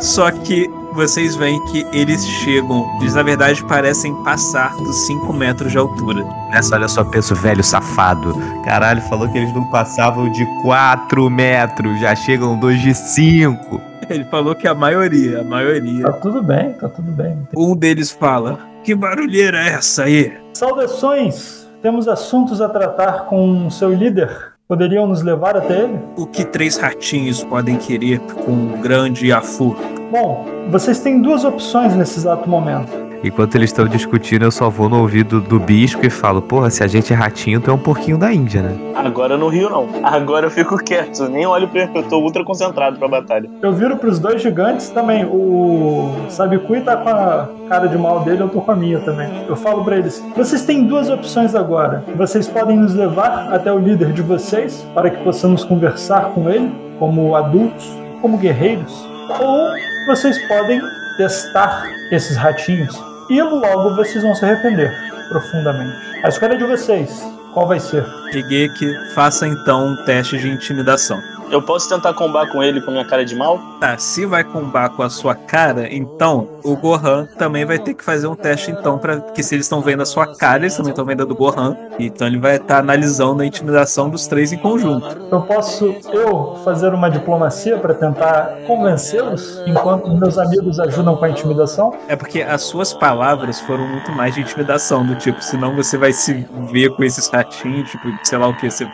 [0.00, 5.70] Só que vocês veem que eles chegam, eles na verdade parecem passar dos 5 metros
[5.72, 6.24] de altura.
[6.50, 8.34] Nessa, olha só, penso, velho safado.
[8.64, 13.80] Caralho, falou que eles não passavam de 4 metros, já chegam dois de 5.
[14.08, 16.04] Ele falou que a maioria, a maioria.
[16.04, 17.46] Tá tudo bem, tá tudo bem.
[17.56, 20.32] Um deles fala: Que barulheira é essa aí?
[20.54, 21.65] Saudações!
[21.82, 24.54] Temos assuntos a tratar com seu líder.
[24.66, 25.98] Poderiam nos levar até ele?
[26.16, 29.76] O que três ratinhos podem querer com um grande Yafu?
[30.10, 33.05] Bom, vocês têm duas opções nesse exato momento.
[33.22, 36.82] Enquanto eles estão discutindo, eu só vou no ouvido do bispo e falo: Porra, se
[36.82, 38.76] a gente é ratinho, tu é um porquinho da Índia, né?
[38.94, 39.88] Agora eu não rio, não.
[40.02, 43.48] Agora eu fico quieto, nem olho pra ele, eu tô ultra concentrado pra batalha.
[43.62, 45.24] Eu viro pros dois gigantes também.
[45.24, 49.28] O Sabicui tá com a cara de mal dele, eu tô com a minha também.
[49.48, 52.04] Eu falo pra eles: vocês têm duas opções agora.
[52.16, 56.72] Vocês podem nos levar até o líder de vocês para que possamos conversar com ele,
[56.98, 59.06] como adultos, como guerreiros,
[59.40, 59.70] ou
[60.06, 60.80] vocês podem
[61.16, 64.92] testar esses ratinhos e logo vocês vão se arrepender
[65.28, 65.96] profundamente.
[66.22, 67.22] A escolha é de vocês.
[67.52, 68.04] Qual vai ser?
[68.32, 71.22] Higeki, faça então um teste de intimidação.
[71.50, 73.58] Eu posso tentar combar com ele com minha cara de mal?
[73.80, 78.04] Tá, se vai combar com a sua cara, então o Gohan também vai ter que
[78.04, 80.90] fazer um teste então para que se eles estão vendo a sua cara, eles também
[80.90, 81.76] estão vendo a do Gohan.
[81.98, 85.06] Então ele vai estar tá analisando a intimidação dos três em conjunto.
[85.30, 91.30] Eu posso eu fazer uma diplomacia para tentar convencê-los enquanto meus amigos ajudam com a
[91.30, 91.94] intimidação?
[92.08, 96.12] É porque as suas palavras foram muito mais de intimidação, do tipo, senão você vai
[96.12, 98.86] se ver com esses ratinhos, tipo, sei lá o que você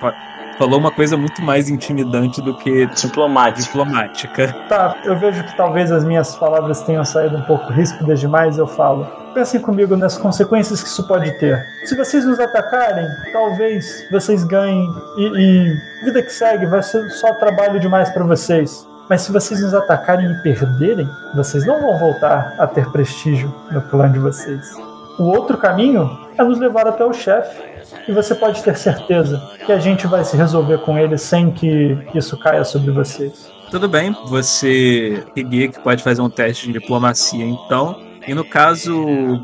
[0.58, 3.62] falou uma coisa muito mais intimidante do que diplomática.
[3.62, 4.52] diplomática.
[4.68, 8.66] Tá, eu vejo que talvez as minhas palavras tenham saído um pouco ríspidas demais, eu
[8.66, 9.06] falo.
[9.34, 11.66] Pensem comigo nas consequências que isso pode ter.
[11.84, 17.32] Se vocês nos atacarem, talvez vocês ganhem e, e vida que segue vai ser só
[17.34, 18.86] trabalho demais para vocês.
[19.08, 23.80] Mas se vocês nos atacarem e perderem, vocês não vão voltar a ter prestígio no
[23.82, 24.91] clã de vocês.
[25.18, 27.62] O outro caminho é nos levar até o chefe
[28.08, 31.96] e você pode ter certeza que a gente vai se resolver com ele sem que
[32.14, 33.50] isso caia sobre vocês.
[33.70, 38.00] Tudo bem, você, que pode fazer um teste de diplomacia então.
[38.26, 38.94] E no caso,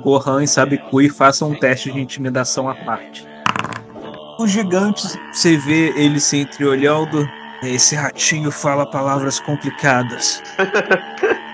[0.03, 3.27] Gohan e Sabikui façam um teste de intimidação à parte.
[4.39, 7.29] Os gigantes, você vê eles se entreolhando.
[7.63, 10.43] Esse ratinho fala palavras complicadas.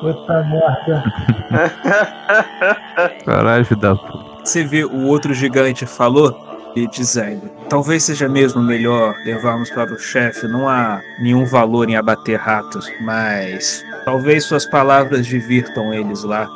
[0.00, 1.04] Puta merda.
[3.24, 4.32] Caralho, da puta.
[4.44, 6.36] Você vê o outro gigante falou
[6.74, 10.46] e dizendo: Talvez seja mesmo melhor levarmos para o chefe.
[10.48, 16.48] Não há nenhum valor em abater ratos, mas talvez suas palavras divirtam eles lá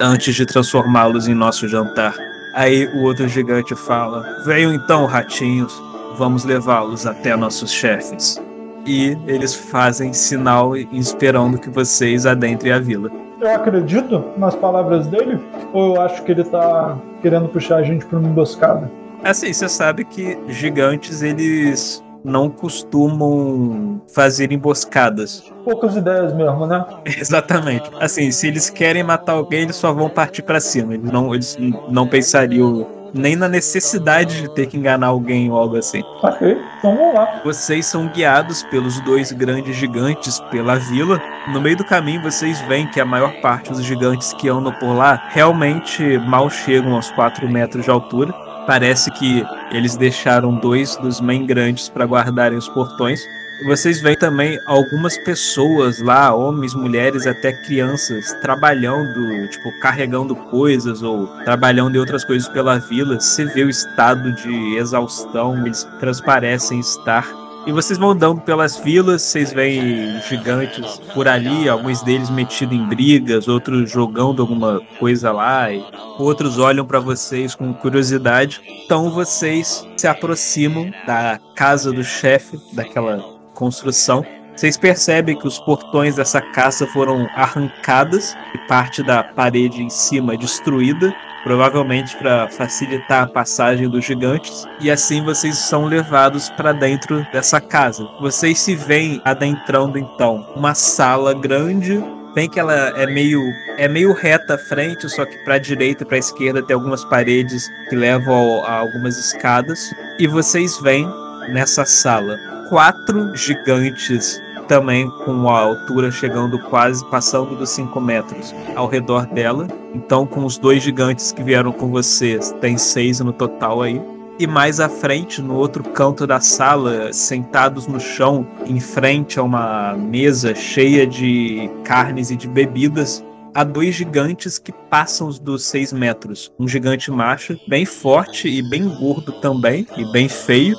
[0.00, 2.14] antes de transformá-los em nosso jantar.
[2.54, 5.72] Aí o outro gigante fala: Venham então, ratinhos,
[6.16, 8.40] vamos levá-los até nossos chefes.
[8.86, 13.10] E eles fazem sinal esperando que vocês adentrem a vila
[13.44, 15.38] eu acredito nas palavras dele
[15.72, 18.90] ou eu acho que ele tá querendo puxar a gente para uma emboscada?
[19.22, 25.44] Assim, você sabe que gigantes eles não costumam fazer emboscadas.
[25.62, 26.84] Poucas ideias mesmo, né?
[27.04, 27.90] Exatamente.
[28.00, 30.94] Assim, se eles querem matar alguém, eles só vão partir para cima.
[30.94, 31.56] Eles não, eles
[31.88, 36.02] não pensariam nem na necessidade de ter que enganar alguém ou algo assim.
[36.20, 37.40] Ok, então vamos lá.
[37.44, 41.22] Vocês são guiados pelos dois grandes gigantes pela vila.
[41.48, 44.92] No meio do caminho, vocês veem que a maior parte dos gigantes que andam por
[44.94, 48.32] lá realmente mal chegam aos 4 metros de altura.
[48.66, 53.20] Parece que eles deixaram dois dos main grandes para guardarem os portões.
[53.62, 61.28] Vocês veem também algumas pessoas lá, homens, mulheres, até crianças, trabalhando, tipo, carregando coisas ou
[61.44, 63.20] trabalhando em outras coisas pela vila.
[63.20, 67.26] Você vê o estado de exaustão, eles transparecem estar.
[67.66, 72.86] E vocês vão andando pelas vilas, vocês veem gigantes por ali, alguns deles metidos em
[72.86, 75.82] brigas, outros jogando alguma coisa lá, e
[76.18, 78.60] outros olham para vocês com curiosidade.
[78.84, 84.24] Então vocês se aproximam da casa do chefe, daquela construção.
[84.54, 90.36] Vocês percebem que os portões dessa casa foram arrancadas e parte da parede em cima
[90.36, 91.12] destruída,
[91.42, 97.60] provavelmente para facilitar a passagem dos gigantes, e assim vocês são levados para dentro dessa
[97.60, 98.08] casa.
[98.20, 102.02] Vocês se veem adentrando então uma sala grande
[102.34, 103.40] Bem que ela é meio
[103.78, 107.70] é meio reta à frente, só que para direita e para esquerda tem algumas paredes
[107.88, 109.78] que levam a algumas escadas.
[110.18, 111.08] E vocês veem
[111.48, 118.86] nessa sala quatro gigantes também com a altura chegando quase passando dos 5 metros ao
[118.86, 119.68] redor dela.
[119.94, 124.00] Então, com os dois gigantes que vieram com vocês, tem seis no total aí.
[124.38, 129.42] E mais à frente, no outro canto da sala, sentados no chão, em frente a
[129.42, 133.24] uma mesa cheia de carnes e de bebidas,
[133.54, 136.52] há dois gigantes que passam dos 6 metros.
[136.58, 140.76] Um gigante macho, bem forte e bem gordo também, e bem feio,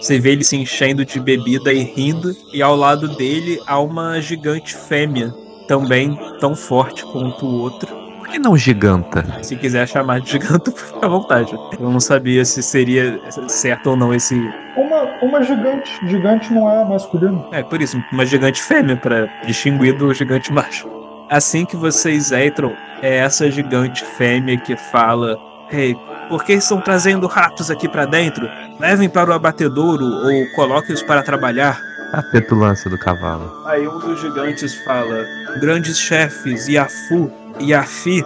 [0.00, 4.20] você vê ele se enchendo de bebida e rindo, e ao lado dele há uma
[4.20, 5.34] gigante fêmea,
[5.66, 8.06] também tão forte quanto o outro.
[8.18, 9.24] Por que não giganta?
[9.42, 11.52] Se quiser chamar de giganta, fica à vontade.
[11.78, 14.34] Eu não sabia se seria certo ou não esse.
[14.76, 15.90] Uma, uma gigante.
[16.08, 17.48] Gigante não é masculino.
[17.52, 20.88] É, por isso, uma gigante fêmea, para distinguir do gigante macho.
[21.30, 25.38] Assim que vocês entram, é essa gigante fêmea que fala:
[25.70, 28.48] Ei, por que estão trazendo ratos aqui para dentro?
[28.78, 31.80] Levem para o abatedouro ou coloquem-os para trabalhar.
[32.12, 33.62] A petulância do cavalo.
[33.66, 35.24] Aí um dos gigantes fala:
[35.60, 38.24] Grandes chefes, Yafu e Yafi,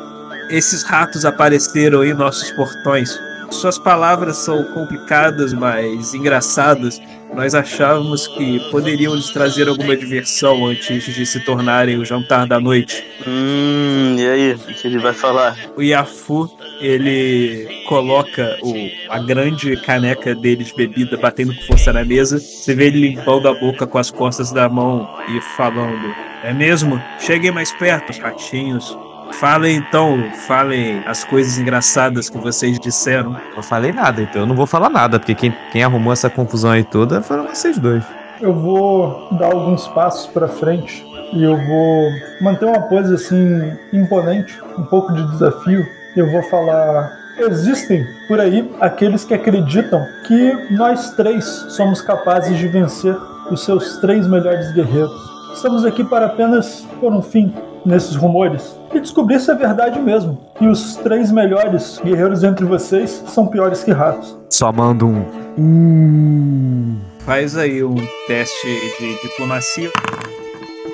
[0.51, 3.19] esses ratos apareceram em nossos portões.
[3.51, 7.01] Suas palavras são complicadas, mas engraçadas.
[7.35, 12.59] Nós achávamos que poderiam lhes trazer alguma diversão antes de se tornarem o jantar da
[12.61, 13.05] noite.
[13.27, 14.53] Hum, e aí?
[14.53, 15.57] O que ele vai falar?
[15.77, 18.75] O Yafu, ele coloca o,
[19.09, 22.39] a grande caneca dele de bebida batendo com força na mesa.
[22.39, 27.01] Você vê ele limpando a boca com as costas da mão e falando: É mesmo?
[27.19, 28.97] Cheguem mais perto, ratinhos.
[29.33, 33.37] Falem então, falem as coisas engraçadas que vocês disseram.
[33.55, 36.71] Não falei nada, então eu não vou falar nada, porque quem, quem arrumou essa confusão
[36.71, 38.05] aí toda foram vocês dois.
[38.41, 44.59] Eu vou dar alguns passos para frente e eu vou manter uma pose assim imponente,
[44.79, 45.87] um pouco de desafio.
[46.17, 52.67] Eu vou falar: existem por aí aqueles que acreditam que nós três somos capazes de
[52.69, 53.17] vencer
[53.51, 55.31] os seus três melhores guerreiros.
[55.55, 57.53] Estamos aqui para apenas pôr um fim
[57.85, 60.39] nesses rumores e descobrir se é verdade mesmo.
[60.61, 64.37] E os três melhores guerreiros entre vocês são piores que ratos.
[64.49, 65.21] Só mando um.
[65.59, 67.11] Uh.
[67.21, 68.67] Faz aí um teste
[68.99, 69.91] de diplomacia.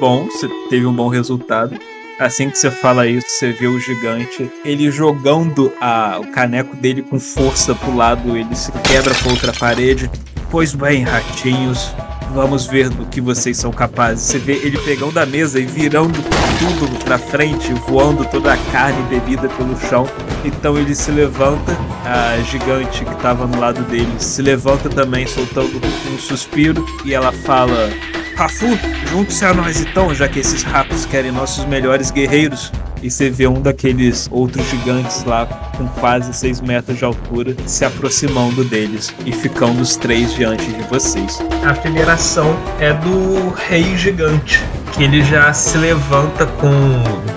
[0.00, 1.78] Bom, você teve um bom resultado.
[2.18, 7.02] Assim que você fala isso, você vê o gigante, ele jogando a, o caneco dele
[7.02, 10.10] com força pro lado, ele se quebra contra a parede.
[10.50, 11.94] Pois bem, ratinhos,
[12.36, 14.24] Vamos ver do que vocês são capazes.
[14.24, 16.18] Você vê ele pegando a mesa e virando
[16.58, 20.06] tudo pra frente, voando toda a carne bebida pelo chão.
[20.44, 25.80] Então ele se levanta, a gigante que tava no lado dele se levanta também, soltando
[26.12, 27.90] um suspiro, e ela fala:
[28.36, 28.78] Rafu,
[29.10, 32.70] junte-se a nós então, já que esses ratos querem nossos melhores guerreiros.
[33.06, 37.84] E você vê um daqueles outros gigantes lá, com quase 6 metros de altura, se
[37.84, 41.38] aproximando deles e ficando os três diante de vocês.
[41.64, 44.60] A primeira ação é do Rei Gigante,
[44.92, 46.68] que ele já se levanta com.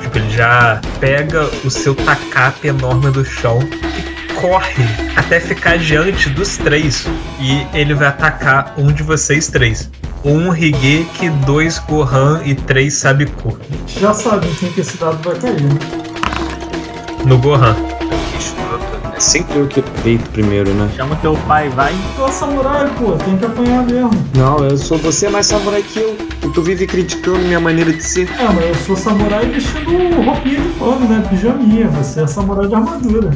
[0.02, 6.32] Tipo, ele já pega o seu tacape enorme do chão e corre até ficar diante
[6.32, 7.06] dos três.
[7.40, 9.88] E ele vai atacar um de vocês três.
[10.24, 13.58] Um Higeki, dois Gohan e três Sabiku.
[13.88, 15.80] Já sabem quem que esse dado vai cair, né?
[17.26, 17.76] No Gohan.
[19.16, 20.90] É sempre eu que peito primeiro, né?
[20.96, 21.94] Chama teu pai, vai.
[22.16, 24.12] Tu é samurai, pô, tem que apanhar mesmo.
[24.34, 26.18] Não, eu sou você é mais samurai que eu.
[26.44, 28.30] E tu vive criticando minha maneira de ser.
[28.40, 31.24] É, mas eu sou samurai vestindo roupinha de pano, né?
[31.30, 31.88] Pijaminha.
[31.90, 33.32] Você é samurai de armadura.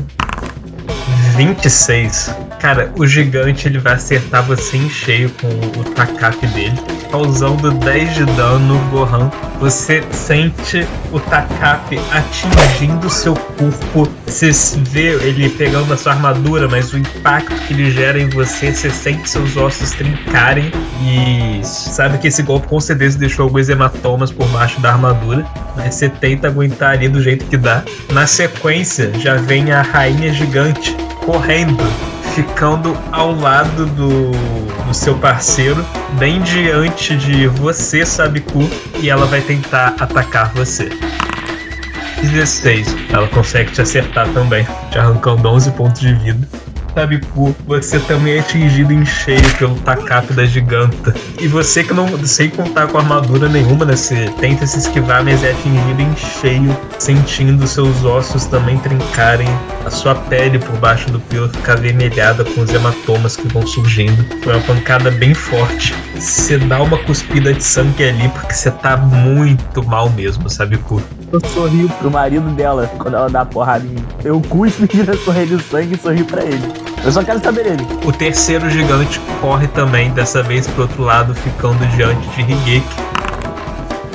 [1.35, 2.33] 26.
[2.63, 5.49] Cara, o gigante ele vai acertar você em cheio com
[5.81, 6.79] o tacape dele,
[7.11, 9.29] causando 10 de dano no Gohan.
[9.59, 14.09] Você sente o tacape atingindo seu corpo.
[14.25, 14.49] Você
[14.79, 18.89] vê ele pegando a sua armadura, mas o impacto que ele gera em você, você
[18.89, 20.71] sente seus ossos trincarem
[21.01, 25.45] e sabe que esse golpe com certeza deixou alguns hematomas por baixo da armadura,
[25.75, 27.83] mas você tenta aguentar ali do jeito que dá.
[28.13, 30.95] Na sequência, já vem a rainha gigante
[31.25, 31.83] correndo,
[32.33, 34.31] ficando ao lado do,
[34.85, 35.85] do seu parceiro,
[36.17, 38.67] bem diante de você, Sabiku,
[38.99, 40.89] e ela vai tentar atacar você.
[42.21, 42.95] 16.
[43.09, 46.47] Ela consegue te acertar também, te arrancando 11 pontos de vida.
[46.93, 51.13] Sabiku, você também é atingido em cheio pelo tacape da giganta.
[51.39, 53.95] E você que não, sem contar com armadura nenhuma, né?
[53.95, 59.47] Você tenta se esquivar, mas é atingido em cheio, sentindo seus ossos também trincarem,
[59.85, 64.23] a sua pele por baixo do pelo ficar avermelhada com os hematomas que vão surgindo.
[64.43, 65.95] Foi uma pancada bem forte.
[66.15, 71.01] Você dá uma cuspida de sangue ali porque você tá muito mal mesmo, Sabiku.
[71.31, 74.05] Eu sorrio pro marido dela quando ela dá a porrada em mim.
[74.23, 76.82] Eu cuspo e vira sorrir de sangue e sorri pra ele.
[77.03, 77.87] Eu só quero saber dele.
[78.05, 82.95] O terceiro gigante corre também, dessa vez pro outro lado, ficando diante de Higeki.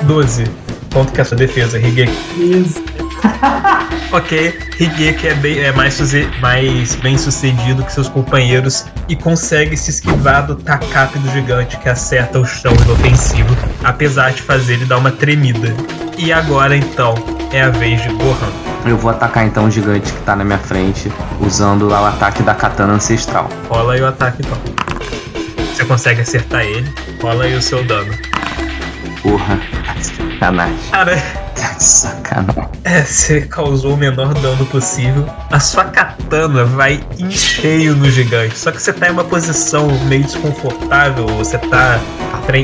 [0.03, 0.45] 12.
[0.91, 2.13] Quanto que é a sua defesa, Higeki?
[2.37, 2.83] Isso.
[4.11, 5.99] Ok, Higeki é, bem, é mais,
[6.41, 11.87] mais bem sucedido que seus companheiros e consegue se esquivar do tacape do gigante que
[11.87, 15.75] acerta o chão inofensivo, apesar de fazer ele dar uma tremida.
[16.17, 17.13] E agora então
[17.53, 18.68] é a vez de Gohan.
[18.85, 22.41] Eu vou atacar então o gigante que tá na minha frente, usando lá o ataque
[22.43, 23.49] da katana ancestral.
[23.67, 24.57] Rola aí o ataque então.
[25.73, 28.13] Você consegue acertar ele, rola aí o seu dano.
[29.21, 29.59] Porra,
[31.79, 32.69] sacanagem.
[32.83, 35.25] É, você causou o menor dano possível.
[35.51, 38.57] A sua katana vai em cheio no gigante.
[38.57, 41.27] Só que você tá em uma posição meio desconfortável.
[41.37, 41.99] Você tá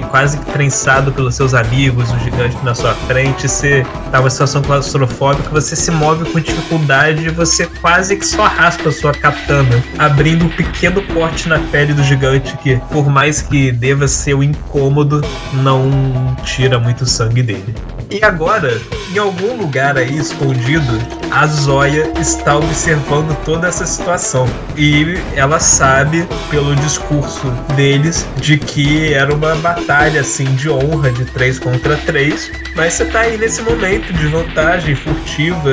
[0.10, 3.48] quase que prensado pelos seus amigos, o gigante na sua frente.
[3.48, 5.50] Você tá numa situação claustrofóbica.
[5.52, 10.46] Você se move com dificuldade e você quase que só raspa a sua katana, abrindo
[10.46, 15.22] um pequeno corte na pele do gigante que, por mais que deva ser um incômodo,
[15.54, 17.76] não tira muito sangue dele.
[18.10, 18.80] E agora,
[19.14, 21.00] em algum lugar aí escondido,
[21.32, 24.48] a Zóia está observando toda essa situação.
[24.78, 31.26] E ela sabe, pelo discurso deles, de que era uma batalha assim de honra de
[31.26, 32.52] 3 contra 3.
[32.76, 35.72] Mas você tá aí nesse momento de vantagem, furtiva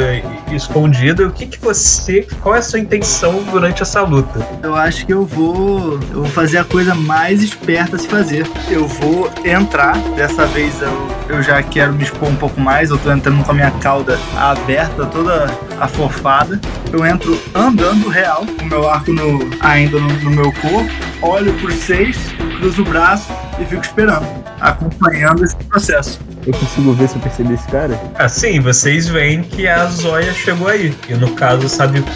[0.50, 1.26] e escondida.
[1.26, 2.26] O que, que você.
[2.40, 4.46] Qual é a sua intenção durante essa luta?
[4.62, 5.94] Eu acho que eu vou.
[6.12, 8.46] Eu vou fazer a coisa mais esperta a se fazer.
[8.70, 9.96] Eu vou entrar.
[10.16, 12.90] Dessa vez eu, eu já quero me expor um pouco mais.
[12.90, 15.46] Eu tô entrando com a minha cauda aberta, toda
[15.80, 16.60] afofada.
[16.92, 20.90] Eu entro andando real, com o meu arco no- ainda no, no meu corpo.
[21.22, 22.16] Olho por seis,
[22.58, 24.26] cruzo o braço e fico esperando,
[24.60, 26.20] acompanhando esse processo.
[26.44, 27.98] Eu consigo ver se eu percebi esse cara?
[28.18, 30.92] Assim, vocês veem que a Zóia chegou aí.
[31.08, 32.10] E no caso, Sabiku,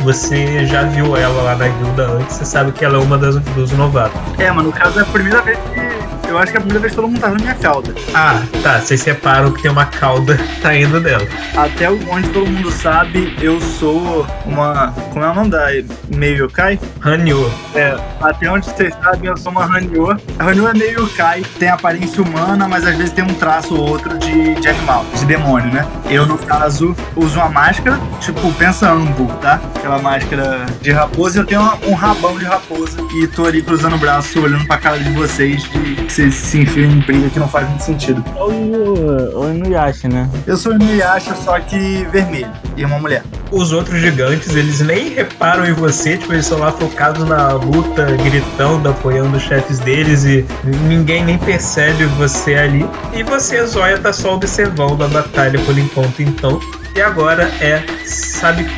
[0.00, 3.36] você já viu ela lá na guilda antes, você sabe que ela é uma das,
[3.40, 4.16] dos novatos.
[4.38, 5.95] É, mas no caso é a primeira vez que.
[6.28, 7.94] Eu acho que é a primeira vez que todo mundo tá vendo minha cauda.
[8.14, 8.78] Ah, tá.
[8.80, 11.26] Vocês reparam que tem uma cauda saindo dela.
[11.56, 14.92] Até onde todo mundo sabe, eu sou uma.
[15.12, 15.66] Como é o nome da
[16.14, 16.78] meio yokai?
[17.04, 17.50] Hanyo.
[17.74, 20.16] É, até onde vocês sabem, eu sou uma Hanyo.
[20.38, 23.88] A Hanyo é meio yokai, tem aparência humana, mas às vezes tem um traço ou
[23.88, 25.86] outro de, de animal, de demônio, né?
[26.10, 29.60] Eu, no caso, uso uma máscara, tipo, pensa Ambu, tá?
[29.76, 32.98] Aquela máscara de raposa e eu tenho uma- um rabão de raposa.
[33.14, 36.60] E tô ali cruzando o braço, olhando pra cara de vocês, de que vocês se
[36.60, 38.24] enfiam em briga que não faz muito sentido.
[38.36, 40.28] Ou o Inuyasha, né?
[40.46, 42.50] Eu sou Inuyasha, só que vermelho.
[42.74, 43.22] E uma mulher.
[43.50, 48.06] Os outros gigantes, eles nem reparam em você, tipo, eles estão lá focados na luta,
[48.24, 50.44] gritando, apoiando os chefes deles e
[50.88, 52.88] ninguém nem percebe você ali.
[53.14, 56.58] E você, Zóia, tá só observando a batalha por enquanto, então.
[56.96, 58.70] E agora é Sabiku.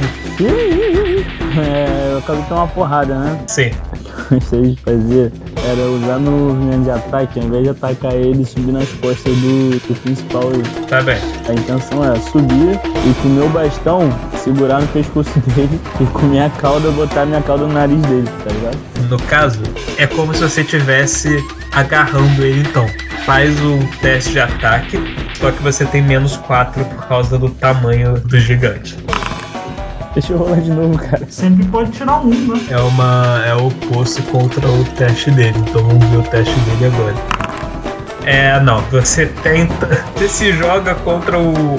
[1.57, 3.41] É, eu acabei de tomar uma porrada, né?
[3.47, 3.71] Sim.
[4.29, 5.33] gostei de fazer
[5.65, 9.79] era usar meu movimento de ataque, ao invés de atacar ele, subir nas costas do,
[9.87, 10.51] do principal.
[10.89, 11.19] Tá bem.
[11.49, 16.27] A intenção é subir e com o meu bastão segurar no pescoço dele e com
[16.27, 18.79] minha cauda botar minha cauda no nariz dele, tá ligado?
[19.09, 19.63] No caso,
[19.97, 21.29] é como se você estivesse
[21.73, 22.87] agarrando ele então.
[23.25, 24.97] Faz o teste de ataque,
[25.41, 28.97] só que você tem menos 4 por causa do tamanho do gigante.
[30.15, 31.27] Deixa eu rolar de novo, cara.
[31.29, 32.61] Sempre pode tirar um, né?
[32.71, 33.45] É uma.
[33.47, 35.57] é o oposto contra o teste dele.
[35.59, 37.15] Então vamos ver o teste dele agora.
[38.25, 40.05] É, não, você tenta.
[40.19, 41.77] Você se joga contra o,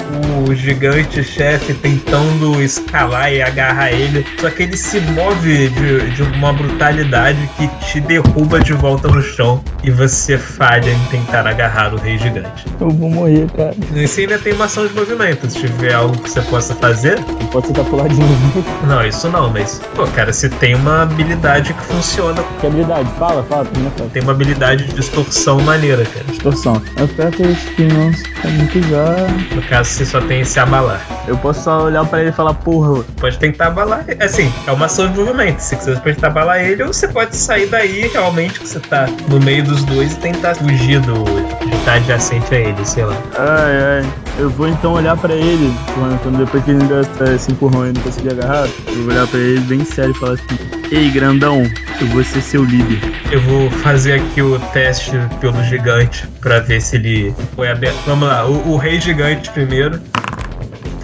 [0.48, 4.26] o gigante chefe tentando escalar e agarrar ele.
[4.40, 9.22] Só que ele se move de, de uma brutalidade que te derruba de volta no
[9.22, 9.62] chão.
[9.82, 12.66] E você falha em tentar agarrar o rei gigante.
[12.80, 13.74] Eu vou morrer, cara.
[13.94, 15.48] Você ainda tem uma ação de movimento.
[15.50, 17.18] Se tiver algo que você possa fazer.
[17.18, 18.64] Eu posso tentar pular de novo.
[18.86, 19.80] Não, isso não, mas.
[19.94, 22.42] Pô, cara, você tem uma habilidade que funciona.
[22.60, 23.08] Que habilidade?
[23.18, 24.10] Fala, fala, fala.
[24.12, 26.24] Tem uma habilidade de distorção maneira, cara.
[26.26, 26.82] Distorção.
[26.96, 28.12] Aperta não
[28.44, 29.54] é muito usar.
[29.54, 31.00] No caso, você só tem esse abalar.
[31.26, 34.04] Eu posso só olhar pra ele e falar, porra, Pode tentar abalar.
[34.18, 35.60] Assim, é uma ação de movimento.
[35.60, 39.06] Se você quiser tentar abalar ele, ou você pode sair daí realmente que você tá
[39.28, 41.24] no meio dos dois e tentar fugir do.
[41.64, 43.16] de estar adjacente a ele, sei lá.
[43.38, 44.12] Ai, ai.
[44.38, 47.92] Eu vou então olhar pra ele, quando, quando depois que ele deu esse empurrão e
[47.92, 50.58] não consegui agarrar, eu vou olhar pra ele bem sério e falar assim:
[50.90, 51.62] Ei, grandão,
[52.00, 53.00] eu vou ser seu líder.
[53.30, 57.98] Eu vou fazer aqui o teste pelo gigante pra ver se ele foi aberto.
[58.06, 60.00] Vamos lá, o, o rei gigante primeiro.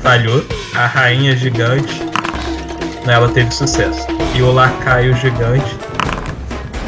[0.03, 0.45] Falhou.
[0.75, 2.03] A rainha gigante.
[3.07, 4.07] Ela teve sucesso.
[4.35, 5.77] E o lacaio gigante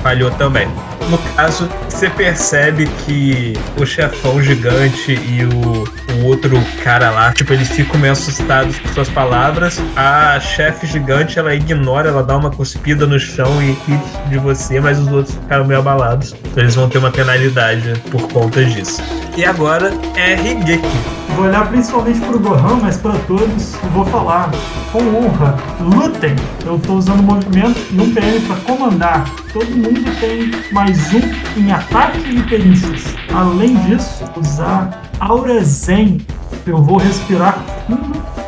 [0.02, 0.68] falhou também.
[1.08, 5.84] No caso, você percebe que o chefão gigante e o,
[6.20, 9.80] o outro cara lá, tipo, eles ficam meio assustados com suas palavras.
[9.96, 13.98] A chefe gigante, ela ignora, ela dá uma cuspida no chão e ri
[14.28, 16.34] de você, mas os outros ficaram meio abalados.
[16.44, 19.02] Então eles vão ter uma penalidade por conta disso.
[19.36, 21.17] E agora é Higeki.
[21.34, 24.50] Vou olhar principalmente pro Gohan, mas para todos, vou falar
[24.90, 25.56] com honra.
[25.80, 26.34] Lutem!
[26.64, 29.24] Eu tô usando movimento um PM para comandar.
[29.52, 33.14] Todo mundo tem mais um em ataque e perícias.
[33.32, 36.20] Além disso, usar Aura Zen.
[36.66, 37.58] Eu vou respirar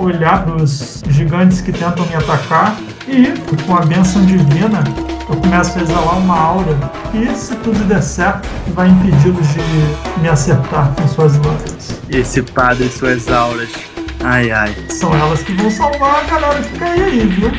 [0.01, 2.77] olhar pros gigantes que tentam me atacar
[3.07, 3.35] e,
[3.67, 4.83] com a benção divina,
[5.31, 6.77] eu começo a exalar uma aura
[7.13, 12.01] que, se tudo der certo, vai impedi-los de me acertar com suas lanças.
[12.09, 13.90] Esse padre e suas auras.
[14.23, 14.75] Ai, ai.
[14.89, 17.51] São elas que vão salvar a galera que cair aí, viu?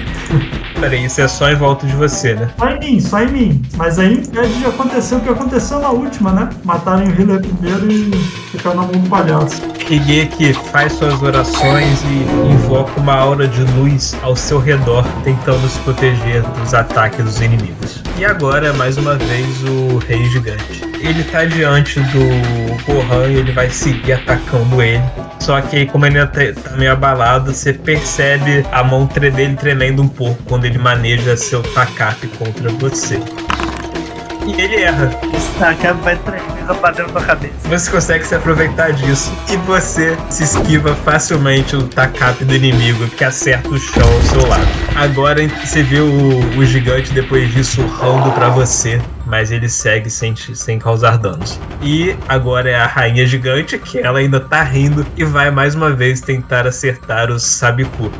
[0.79, 2.49] Peraí, isso é só em volta de você, né?
[2.57, 3.61] Só em mim, só em mim.
[3.75, 6.49] Mas aí impede de acontecer o que aconteceu na última, né?
[6.63, 8.11] Matarem o healer primeiro e
[8.51, 9.61] ficar na mão do palhaço.
[9.89, 15.79] Higeki faz suas orações e invoca uma aura de luz ao seu redor, tentando se
[15.79, 18.01] proteger dos ataques dos inimigos.
[18.17, 20.90] E agora, mais uma vez, o Rei Gigante.
[21.03, 22.19] Ele tá diante do
[22.85, 25.01] Gohan e ele vai seguir atacando ele.
[25.39, 30.03] Só que aí, como ele ainda tá meio abalado, você percebe a mão dele tremendo
[30.03, 33.19] um pouco quando ele maneja seu tacape contra você.
[34.45, 35.09] E ele erra.
[35.33, 37.53] Esse tacape vai tremer pra dentro da cabeça.
[37.67, 43.23] Você consegue se aproveitar disso e você se esquiva facilmente o tacape do inimigo que
[43.23, 44.67] acerta o chão ao seu lado.
[44.95, 50.35] Agora você vê o, o gigante depois disso urrando pra você, mas ele segue sem,
[50.35, 51.57] sem causar danos.
[51.81, 55.89] E agora é a rainha gigante que ela ainda tá rindo e vai mais uma
[55.91, 58.11] vez tentar acertar o Sabiku.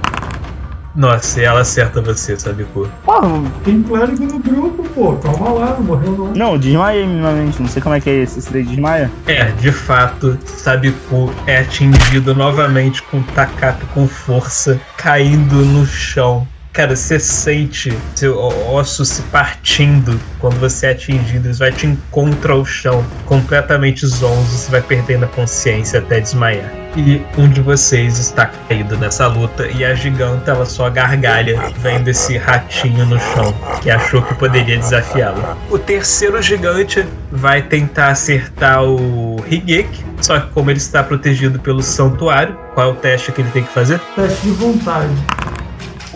[0.96, 2.88] Nossa, e ela acerta você, Sabiku.
[3.04, 3.28] Porra,
[3.64, 5.14] Tem clérigo no grupo, pô.
[5.18, 6.34] Calma lá, não morreu não.
[6.34, 7.62] Não, desmaiei minimamente.
[7.62, 8.40] Não sei como é que é esse.
[8.40, 9.12] Esse daí desmaia.
[9.28, 16.48] É, de fato, Sabiku é atingido novamente com tacape com força, caindo no chão.
[16.74, 21.48] Cara, você sente seu osso se partindo quando você é atingido.
[21.48, 24.58] Eles vai te encontrar ao chão, completamente zonzo.
[24.58, 26.72] Você vai perdendo a consciência até desmaiar.
[26.96, 32.08] E um de vocês está caído nessa luta e a giganta ela só gargalha vendo
[32.08, 35.42] esse ratinho no chão que achou que poderia desafiá-lo.
[35.70, 41.82] O terceiro gigante vai tentar acertar o Higeki, só que como ele está protegido pelo
[41.82, 44.00] santuário, qual é o teste que ele tem que fazer?
[44.16, 45.14] Teste de vontade.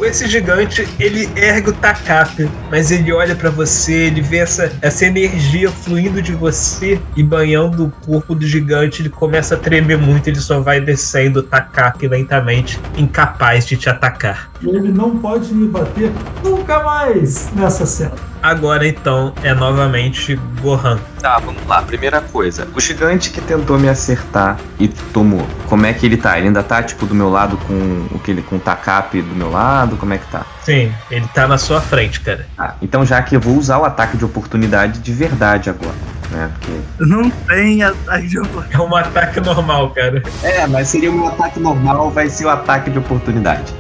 [0.02, 5.06] Esse gigante, ele ergue o tacape, mas ele olha pra você, ele vê essa, essa
[5.06, 10.28] energia fluindo de você e banhando o corpo do gigante, ele começa a tremer muito,
[10.28, 14.52] ele só vai descendo o tacape lentamente, incapaz de te atacar.
[14.64, 16.12] Ele não pode me bater
[16.44, 18.14] nunca mais nessa cena.
[18.42, 21.00] Agora então é novamente Gohan.
[21.20, 21.82] Tá, vamos lá.
[21.82, 26.38] Primeira coisa, o gigante que tentou me acertar e tomou, como é que ele tá?
[26.38, 29.36] Ele ainda tá, tipo, do meu lado com o que ele com o tacape do
[29.36, 29.98] meu lado?
[29.98, 30.46] Como é que tá?
[30.64, 32.46] Sim, ele tá na sua frente, cara.
[32.58, 35.96] Ah, então já que eu vou usar o ataque de oportunidade de verdade agora,
[36.30, 36.52] né?
[36.54, 36.72] Porque.
[37.00, 38.76] não tem ataque de oportunidade.
[38.76, 40.22] É um ataque normal, cara.
[40.44, 43.74] É, mas seria um ataque normal, vai ser o ataque de oportunidade.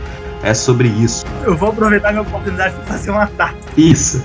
[0.46, 1.26] É sobre isso.
[1.43, 3.58] Eu vou aproveitar minha oportunidade pra fazer um ataque.
[3.76, 4.24] Isso.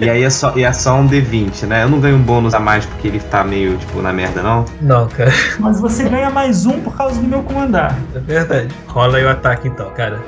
[0.00, 1.82] e aí é só, e é só um D20, né?
[1.84, 4.64] Eu não ganho um bônus a mais porque ele tá meio, tipo, na merda, não?
[4.80, 5.30] Não, cara.
[5.60, 7.94] Mas você ganha mais um por causa do meu comandar.
[8.14, 8.74] É verdade.
[8.88, 10.18] Rola aí o ataque então, cara.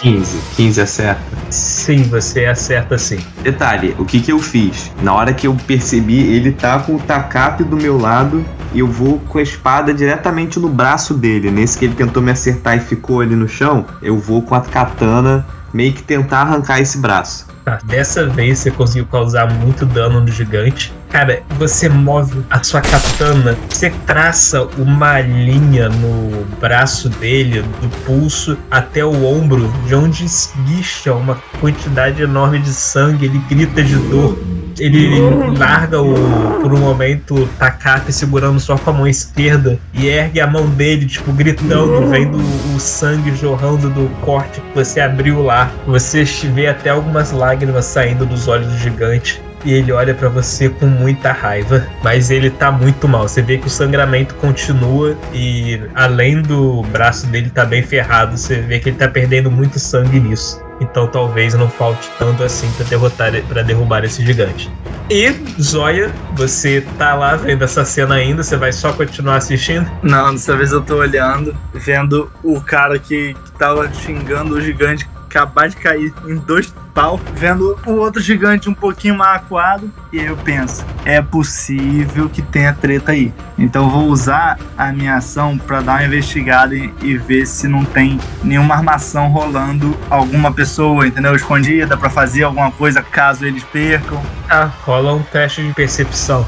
[0.00, 0.38] 15.
[0.56, 1.22] 15 acerta.
[1.50, 3.18] Sim, você acerta sim.
[3.42, 4.90] Detalhe, o que que eu fiz?
[5.02, 8.86] Na hora que eu percebi, ele tá com o tacape do meu lado e eu
[8.86, 11.50] vou com a espada diretamente no braço dele.
[11.50, 14.60] Nesse que ele tentou me acertar e ficou ali no chão, eu vou com a
[14.60, 17.46] katana meio que tentar arrancar esse braço.
[17.70, 20.92] Tá, dessa vez você conseguiu causar muito dano no gigante.
[21.08, 28.58] Cara, você move a sua katana, você traça uma linha no braço dele, do pulso
[28.70, 33.26] até o ombro, de onde esguicha uma quantidade enorme de sangue.
[33.26, 34.36] Ele grita de dor.
[34.78, 35.20] Ele
[35.58, 40.46] larga o, por um momento tacape segurando só com a mão esquerda e ergue a
[40.46, 42.38] mão dele, tipo, gritando, vendo
[42.74, 45.70] o sangue jorrando do corte que você abriu lá.
[45.86, 49.42] Você vê até algumas lágrimas saindo dos olhos do gigante.
[49.64, 53.28] E ele olha pra você com muita raiva, mas ele tá muito mal.
[53.28, 58.60] Você vê que o sangramento continua e além do braço dele tá bem ferrado, você
[58.60, 60.62] vê que ele tá perdendo muito sangue nisso.
[60.80, 64.70] Então talvez não falte tanto assim pra derrotar para derrubar esse gigante.
[65.10, 65.30] E
[65.60, 69.90] Zóia, você tá lá vendo essa cena ainda, você vai só continuar assistindo?
[70.02, 75.06] Não, dessa vez eu tô olhando, vendo o cara que, que tava xingando o gigante
[75.30, 80.18] acabar de cair em dois pau, vendo o outro gigante um pouquinho mais acuado, e
[80.18, 83.32] aí eu penso, é possível que tenha treta aí.
[83.56, 87.68] Então eu vou usar a minha ação pra dar uma investigada e, e ver se
[87.68, 91.34] não tem nenhuma armação rolando alguma pessoa, entendeu?
[91.36, 94.20] Escondida pra fazer alguma coisa caso eles percam.
[94.48, 96.44] Tá, rola um teste de percepção.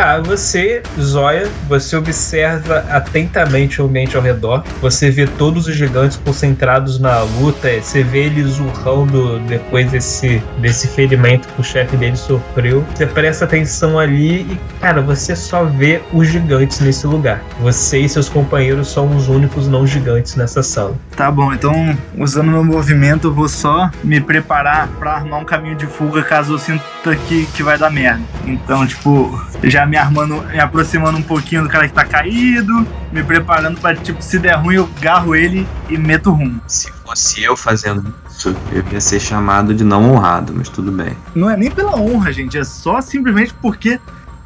[0.00, 4.64] Tá, você, Zóia, você observa atentamente o ambiente ao redor.
[4.80, 7.68] Você vê todos os gigantes concentrados na luta.
[7.78, 12.82] Você vê eles urrando depois desse, desse ferimento que o chefe dele sofreu.
[12.94, 17.42] Você presta atenção ali e, cara, você só vê os gigantes nesse lugar.
[17.60, 20.94] Você e seus companheiros são os únicos não gigantes nessa sala.
[21.14, 21.74] Tá bom, então
[22.16, 26.54] usando meu movimento, eu vou só me preparar pra armar um caminho de fuga caso
[26.54, 28.22] eu sinta que, que vai dar merda.
[28.46, 33.24] Então, tipo, já me armando, me aproximando um pouquinho do cara que tá caído, me
[33.24, 36.60] preparando pra, tipo, se der ruim, eu garro ele e meto rumo.
[36.68, 41.16] Se fosse eu fazendo isso, eu ia ser chamado de não honrado, mas tudo bem.
[41.34, 43.98] Não é nem pela honra, gente, é só simplesmente porque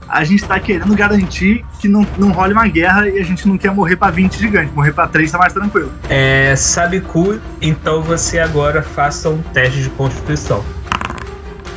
[0.08, 3.58] a gente tá querendo garantir que não, não role uma guerra e a gente não
[3.58, 4.74] quer morrer pra 20 gigantes.
[4.74, 5.92] Morrer pra 3 tá mais tranquilo.
[6.08, 10.64] É, Sabiku, então você agora faça um teste de constituição.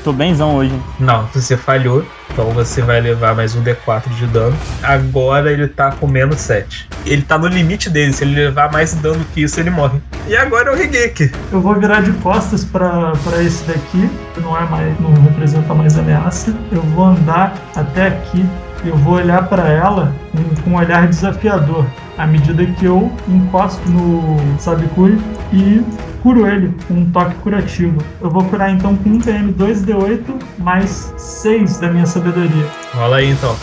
[0.07, 0.71] Tô benzão hoje.
[0.97, 2.01] Não, você falhou,
[2.31, 4.55] então você vai levar mais um D4 de dano.
[4.81, 6.87] Agora ele tá com menos 7.
[7.05, 9.99] Ele tá no limite dele, se ele levar mais dano que isso, ele morre.
[10.25, 11.29] E agora é o Higeki.
[11.51, 15.73] Eu vou virar de costas pra pra esse daqui, que não é mais, não representa
[15.73, 16.55] mais ameaça.
[16.71, 18.45] Eu vou andar até aqui.
[18.85, 21.85] Eu vou olhar pra ela com- com um olhar desafiador,
[22.17, 25.19] à medida que eu encosto no Sabikuri
[25.51, 25.83] e
[26.21, 27.97] curo ele com um toque curativo.
[28.21, 30.21] Eu vou curar então com um PM 2D8
[30.59, 32.65] mais 6 da minha sabedoria.
[32.93, 33.55] Rola aí então.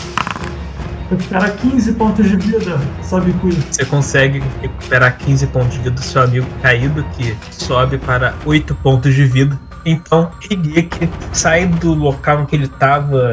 [1.09, 3.55] Recupera 15 pontos de vida, Sabikuri.
[3.69, 8.73] Você consegue recuperar 15 pontos de vida do seu amigo caído, que sobe para 8
[8.75, 9.59] pontos de vida.
[9.85, 13.31] Então, Higeki sai do local em que ele estava,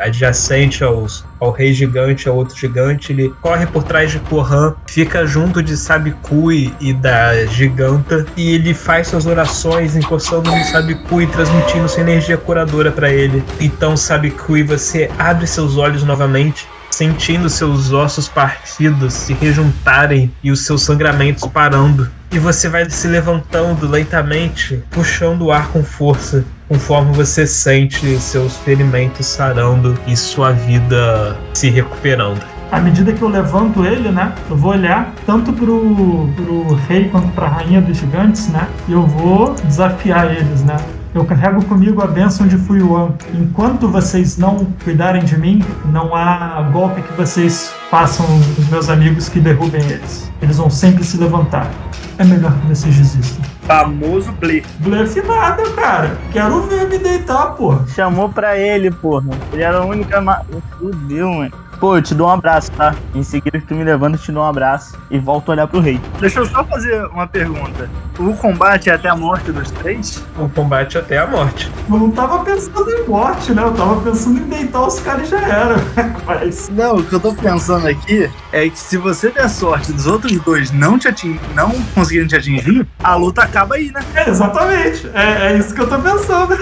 [0.00, 3.12] adjacente aos, ao rei gigante, ao outro gigante.
[3.12, 8.74] Ele corre por trás de Kohan, fica junto de Sabikui e da giganta, e ele
[8.74, 13.42] faz suas orações encostando no Sabikui, transmitindo sua energia curadora para ele.
[13.60, 20.64] Então, Sabikui, você abre seus olhos novamente sentindo seus ossos partidos se rejuntarem e os
[20.64, 22.10] seus sangramentos parando.
[22.32, 28.56] E você vai se levantando lentamente, puxando o ar com força, conforme você sente seus
[28.56, 32.40] ferimentos sarando e sua vida se recuperando.
[32.72, 34.34] À medida que eu levanto ele, né?
[34.48, 38.66] Eu vou olhar tanto pro, pro rei quanto pra rainha dos gigantes, né?
[38.88, 40.76] E eu vou desafiar eles, né?
[41.16, 43.14] Eu carrego comigo a bênção de Fuyuan.
[43.32, 48.26] Enquanto vocês não cuidarem de mim, não há golpe que vocês façam
[48.58, 50.30] os meus amigos que derrubem eles.
[50.42, 51.70] Eles vão sempre se levantar.
[52.18, 53.42] É melhor que vocês desistam.
[53.62, 54.62] Famoso Ble.
[54.80, 56.18] Blefe nada, cara.
[56.32, 57.78] Quero ver me deitar, pô.
[57.94, 59.30] Chamou pra ele, porra.
[59.54, 60.20] Ele era a única.
[60.20, 60.42] Ma...
[60.78, 61.52] Fudeu, mano.
[61.78, 62.94] Pô, eu te dou um abraço, tá?
[63.14, 65.66] Em seguida que tu me levanta, eu te dou um abraço e volto a olhar
[65.66, 66.00] pro rei.
[66.20, 67.88] Deixa eu só fazer uma pergunta.
[68.18, 70.24] O combate é até a morte dos três?
[70.38, 71.70] O combate até a morte.
[71.88, 73.62] Eu não tava pensando em morte, né?
[73.62, 75.76] Eu tava pensando em deitar os caras e já era.
[76.24, 76.70] Mas.
[76.70, 80.32] Não, o que eu tô pensando aqui é que se você der sorte dos outros
[80.40, 84.00] dois não te atingir, não conseguirem te atingir, a luta acaba aí, né?
[84.14, 85.10] É, exatamente.
[85.12, 86.56] É, é isso que eu tô pensando.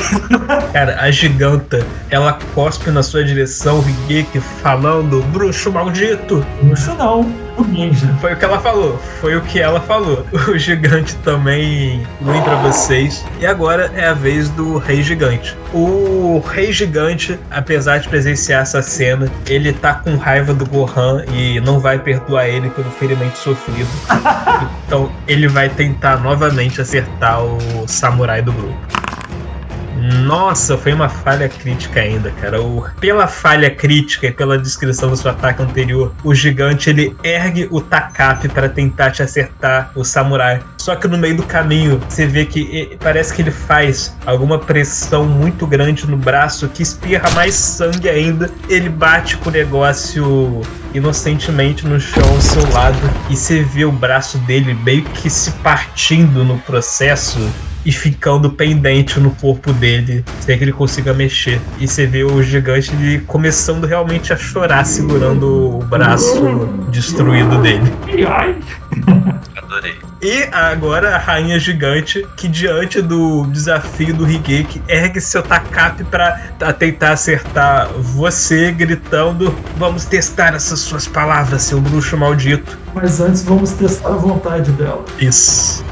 [0.73, 6.45] Cara, a giganta, ela cospe na sua direção, o Higeki falando, bruxo maldito.
[6.63, 7.21] Bruxo não,
[7.57, 8.07] o ninja.
[8.21, 10.25] Foi o que ela falou, foi o que ela falou.
[10.55, 13.25] O gigante também ruim pra vocês.
[13.41, 15.57] E agora é a vez do Rei Gigante.
[15.73, 21.61] O Rei Gigante, apesar de presenciar essa cena, ele tá com raiva do Gohan e
[21.61, 23.89] não vai perdoar ele pelo ferimento sofrido.
[24.87, 28.79] Então ele vai tentar novamente acertar o samurai do grupo.
[30.13, 32.61] Nossa, foi uma falha crítica ainda, cara.
[32.61, 37.69] O- pela falha crítica e pela descrição do seu ataque anterior, o gigante ele ergue
[37.71, 40.61] o tacape para tentar te acertar o samurai.
[40.79, 45.25] Só que no meio do caminho, você vê que parece que ele faz alguma pressão
[45.25, 48.51] muito grande no braço que espirra mais sangue ainda.
[48.69, 50.61] Ele bate com o negócio
[50.93, 52.99] inocentemente no chão ao seu lado
[53.31, 57.39] e você vê o braço dele meio que se partindo no processo
[57.85, 61.61] e ficando pendente no corpo dele, sem que ele consiga mexer.
[61.78, 67.93] E você vê o gigante ele começando realmente a chorar, segurando o braço destruído dele.
[68.28, 68.57] Ai,
[69.57, 69.95] Adorei.
[70.22, 76.41] E agora a rainha gigante, que diante do desafio do Higeki, ergue seu tacape pra
[76.59, 82.78] pra tentar acertar você, gritando: Vamos testar essas suas palavras, seu bruxo maldito.
[82.95, 85.05] mas antes vamos testar a vontade dela.
[85.20, 85.85] Isso.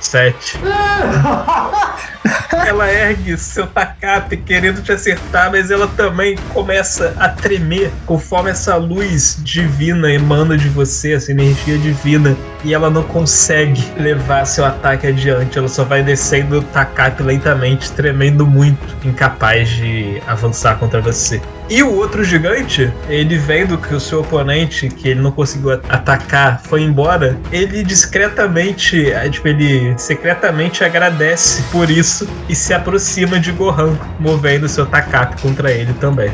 [0.00, 0.58] Sete.
[2.66, 8.76] Ela ergue seu tacape querendo te acertar, mas ela também começa a tremer conforme essa
[8.76, 15.06] luz divina emana de você, essa energia divina e ela não consegue levar seu ataque
[15.06, 15.58] adiante.
[15.58, 21.40] Ela só vai descendo o Takap lentamente, tremendo muito, incapaz de avançar contra você.
[21.70, 26.60] E o outro gigante, ele vendo que o seu oponente, que ele não conseguiu atacar,
[26.64, 33.52] foi embora, ele discretamente, eh, tipo, ele secretamente agradece por isso e se aproxima de
[33.52, 36.30] Gohan, movendo seu Takap contra ele também.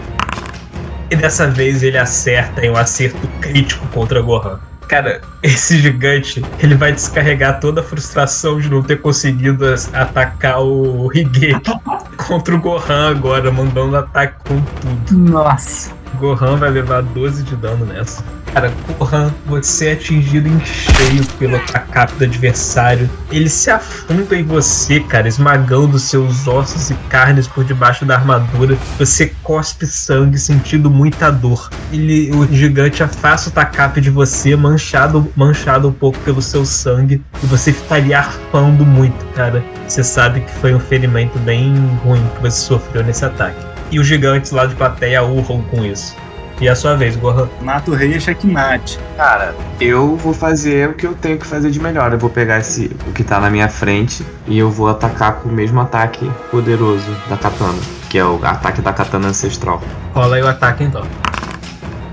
[1.11, 4.59] E dessa vez ele acerta em um acerto crítico contra Gohan.
[4.89, 11.11] Cara, esse gigante, ele vai descarregar toda a frustração de não ter conseguido atacar o
[11.13, 11.61] Higeki
[12.17, 15.19] contra o Gohan agora, mandando ataque com tudo.
[15.31, 15.91] Nossa.
[16.19, 18.23] Gohan vai levar 12 de dano nessa.
[18.57, 23.11] Cara, Gohan, você é atingido em cheio pelo ataque do adversário.
[23.31, 28.79] Ele se afunda em você, cara, esmagando seus ossos e carnes por debaixo da armadura.
[28.99, 31.69] Você cospe sangue, sentindo muita dor.
[31.93, 37.23] Ele, o gigante afasta o Takap de você, manchado, manchado um pouco pelo seu sangue.
[37.43, 39.63] E você estaria arfando muito, cara.
[39.87, 43.61] Você sabe que foi um ferimento bem ruim que você sofreu nesse ataque.
[43.91, 46.17] E os gigantes lá de plateia urram com isso.
[46.61, 47.49] E é a sua vez, Gohan.
[47.61, 48.99] Mata o rei é checkmate.
[49.17, 52.13] Cara, eu vou fazer o que eu tenho que fazer de melhor.
[52.13, 55.51] Eu vou pegar esse o que tá na minha frente e eu vou atacar com
[55.51, 57.79] o mesmo ataque poderoso da katana,
[58.09, 59.83] que é o ataque da katana ancestral.
[60.15, 61.07] Rola aí o ataque então.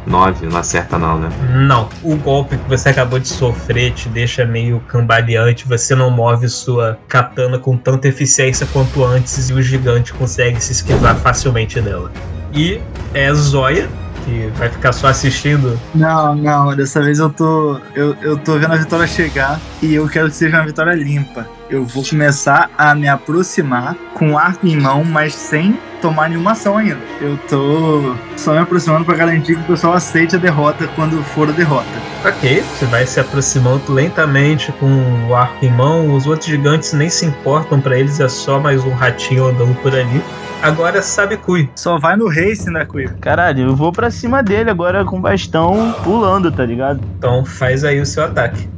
[0.05, 1.29] 9, não acerta não, né?
[1.53, 6.49] Não, o golpe que você acabou de sofrer te deixa meio cambaleante, você não move
[6.49, 12.11] sua katana com tanta eficiência quanto antes e o gigante consegue se esquivar facilmente dela.
[12.53, 12.81] E
[13.13, 13.87] é Zóia,
[14.23, 15.79] que vai ficar só assistindo.
[15.93, 17.79] Não, não, dessa vez eu tô.
[17.95, 21.47] Eu, eu tô vendo a vitória chegar e eu quero que seja uma vitória limpa.
[21.69, 26.77] Eu vou começar a me aproximar com arco em mão, mas sem tomar nenhuma ação
[26.77, 26.99] ainda.
[27.21, 31.47] Eu tô só me aproximando pra garantir que o pessoal aceite a derrota quando for
[31.47, 31.87] a derrota.
[32.25, 36.13] Ok, você vai se aproximando lentamente com o arco em mão.
[36.13, 39.95] Os outros gigantes nem se importam pra eles, é só mais um ratinho andando por
[39.95, 40.21] ali.
[40.63, 41.69] Agora sabe Cui.
[41.75, 43.17] Só vai no race, né, Cuivo?
[43.19, 47.01] Caralho, eu vou pra cima dele agora com o bastão pulando, tá ligado?
[47.17, 48.69] Então faz aí o seu ataque.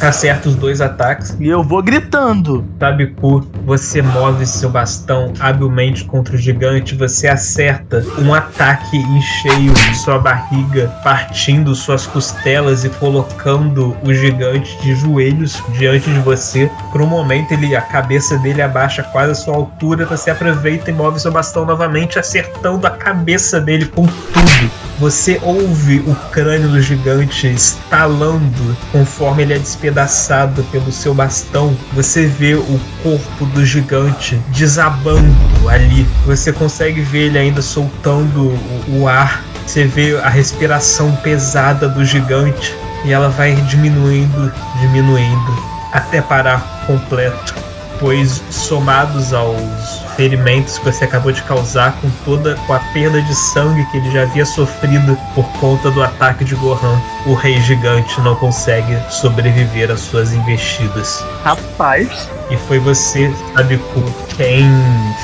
[0.00, 1.36] Acerta os dois ataques.
[1.38, 2.64] E eu vou gritando.
[2.78, 9.72] Tabiku, você move seu bastão habilmente contra o gigante, você acerta um ataque em cheio
[9.72, 16.70] de sua barriga, partindo suas costelas e colocando o gigante de joelhos diante de você.
[16.90, 20.94] Por um momento, ele, a cabeça dele abaixa quase a sua altura, você aproveita e
[20.94, 24.79] move seu bastão novamente, acertando a cabeça dele com tudo.
[25.00, 31.74] Você ouve o crânio do gigante estalando conforme ele é despedaçado pelo seu bastão.
[31.94, 35.34] Você vê o corpo do gigante desabando
[35.70, 36.06] ali.
[36.26, 38.48] Você consegue ver ele ainda soltando
[38.88, 39.42] o, o ar.
[39.66, 47.54] Você vê a respiração pesada do gigante e ela vai diminuindo, diminuindo até parar completo
[48.00, 53.34] pois somados aos ferimentos que você acabou de causar com toda com a perda de
[53.34, 58.20] sangue que ele já havia sofrido por conta do ataque de Gohan, o rei gigante
[58.20, 61.24] não consegue sobreviver às suas investidas.
[61.42, 62.28] Rapaz.
[62.50, 64.02] E foi você, Sabiku,
[64.36, 64.70] quem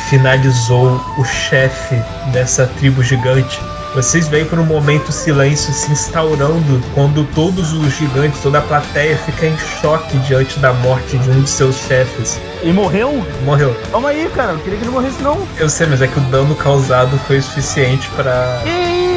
[0.08, 3.60] finalizou o chefe dessa tribo gigante.
[3.96, 8.60] Vocês veem por um momento o silêncio se instaurando quando todos os gigantes, toda a
[8.60, 12.38] plateia fica em choque diante da morte de um de seus chefes.
[12.60, 13.24] Ele morreu?
[13.42, 13.74] Morreu.
[13.90, 14.52] Calma aí, cara.
[14.52, 15.38] Eu queria que ele morresse, não.
[15.58, 18.60] Eu sei, mas é que o dano causado foi suficiente pra.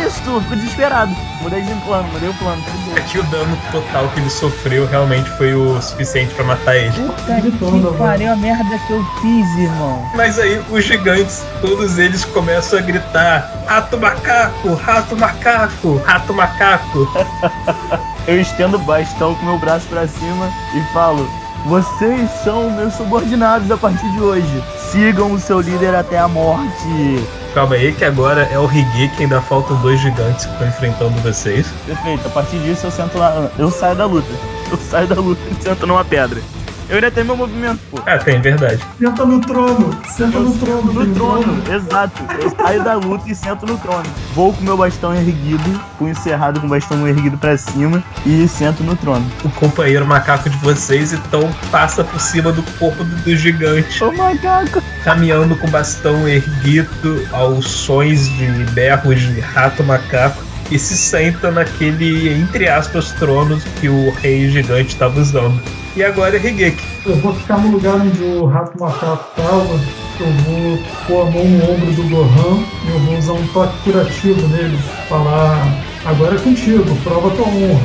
[0.10, 0.42] Que isso?
[0.42, 1.16] Fico desesperado.
[1.42, 2.62] Mudei de plano, mudei o plano.
[2.62, 2.98] bem.
[2.98, 6.92] É que o dano total que ele sofreu realmente foi o suficiente pra matar ele.
[6.92, 10.10] Puta que pariu a merda que eu fiz, irmão.
[10.16, 17.08] Mas aí os gigantes, todos eles começam a gritar: Rato macaco, rato macaco, rato macaco.
[18.28, 21.28] Eu estendo o bastão com meu braço pra cima e falo:
[21.66, 24.64] Vocês são meus subordinados a partir de hoje.
[24.92, 27.24] Sigam o seu líder até a morte.
[27.54, 31.22] Calma aí, que agora é o Higi que ainda faltam dois gigantes que estão enfrentando
[31.22, 31.68] vocês.
[31.86, 33.50] Perfeito, a partir disso eu sento lá.
[33.58, 34.28] Eu saio da luta.
[34.72, 36.42] Eu saio da luta e sento numa pedra.
[36.90, 38.00] Eu ainda tenho meu movimento, pô.
[38.04, 38.82] Ah, tem, verdade.
[39.00, 42.24] Senta no trono, senta no trono, No trono, exato.
[42.42, 44.06] Eu saio da luta e sento no trono.
[44.34, 48.84] Vou com meu bastão erguido, punho cerrado com o bastão erguido pra cima e sento
[48.84, 49.24] no trono.
[49.46, 54.12] O companheiro macaco de vocês então passa por cima do corpo do, do gigante, Ô
[54.12, 54.82] macaco!
[55.04, 61.52] caminhando com o bastão erguido aos sons de berros de rato macaco e se senta
[61.52, 65.62] naquele, entre aspas, trono que o rei gigante estava usando.
[66.00, 66.82] E agora é Higeki.
[67.06, 69.78] Eu vou ficar no lugar onde o rato macaco tava.
[70.18, 73.78] Eu vou pôr a mão no ombro do Gohan e eu vou usar um toque
[73.84, 74.78] curativo nele.
[75.10, 75.62] Falar,
[76.06, 77.82] agora é contigo, prova tua honra.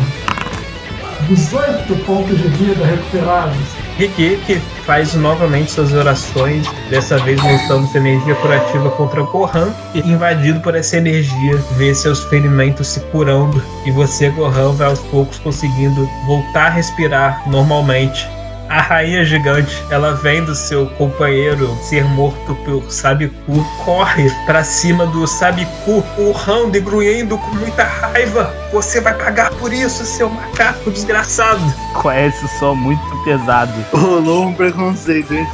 [1.26, 3.83] 18 pontos de vida recuperados.
[3.96, 10.60] Riki, que faz novamente suas orações, dessa vez sua energia curativa contra Gohan, e invadido
[10.60, 16.08] por essa energia, vê seus ferimentos se curando, e você, Gohan, vai aos poucos conseguindo
[16.26, 18.28] voltar a respirar normalmente.
[18.68, 25.06] A rainha gigante, ela vem do seu companheiro ser morto pelo Sabiku, corre pra cima
[25.06, 28.52] do Sabiku, urrando e grunhendo com muita raiva.
[28.72, 31.60] Você vai pagar por isso, seu macaco desgraçado.
[31.94, 33.72] Conhece só muito pesado.
[33.92, 35.46] Rolou um preconceito, hein?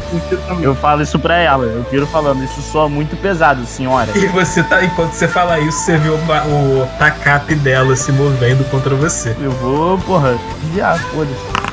[0.63, 4.11] Eu falo isso pra ela, eu viro falando, isso soa muito pesado, senhora.
[4.17, 8.65] E você tá, enquanto você fala isso, você vê o, o tacape dela se movendo
[8.71, 9.37] contra você.
[9.41, 11.70] Eu vou, porra, desviar, foda-se.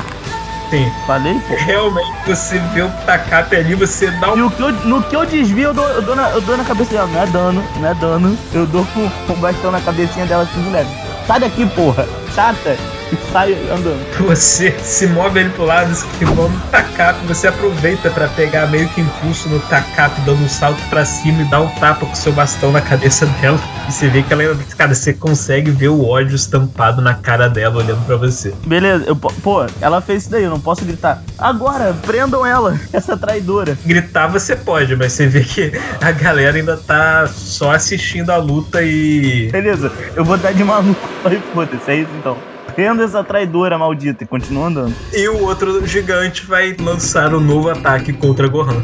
[0.69, 0.91] Sim.
[1.05, 1.55] Falei, pô.
[1.55, 4.47] Realmente você vê o tacape ali, você dá E um.
[4.47, 6.63] o que eu, no que eu desvio, eu dou, eu, dou na, eu dou na
[6.63, 7.07] cabeça dela.
[7.07, 8.37] Não é dano, não é dano.
[8.53, 10.89] Eu dou com com um bastão na cabecinha dela assim leve.
[11.25, 12.07] Sai daqui, porra.
[12.35, 12.77] Chata.
[13.11, 13.99] E sai andando.
[14.27, 17.25] Você se move ele pro lado, esquivando o tacape.
[17.27, 21.45] Você aproveita pra pegar meio que impulso no tacape, dando um salto pra cima e
[21.45, 23.59] dá um tapa com seu bastão na cabeça dela.
[23.87, 24.43] E você vê que ela,
[24.77, 28.53] cara, você consegue ver o ódio estampado na cara dela olhando pra você.
[28.65, 31.23] Beleza, eu, pô, ela fez isso daí, eu não posso gritar.
[31.37, 33.77] Agora, prendam ela, essa traidora.
[33.85, 38.81] Gritar você pode, mas você vê que a galera ainda tá só assistindo a luta
[38.81, 39.49] e.
[39.51, 41.07] Beleza, eu vou dar de maluco.
[41.53, 42.37] Foda-se, é isso então.
[42.75, 44.93] Prenda essa traidora maldita e continua andando.
[45.13, 48.81] E o outro gigante vai lançar um novo ataque contra Gohan.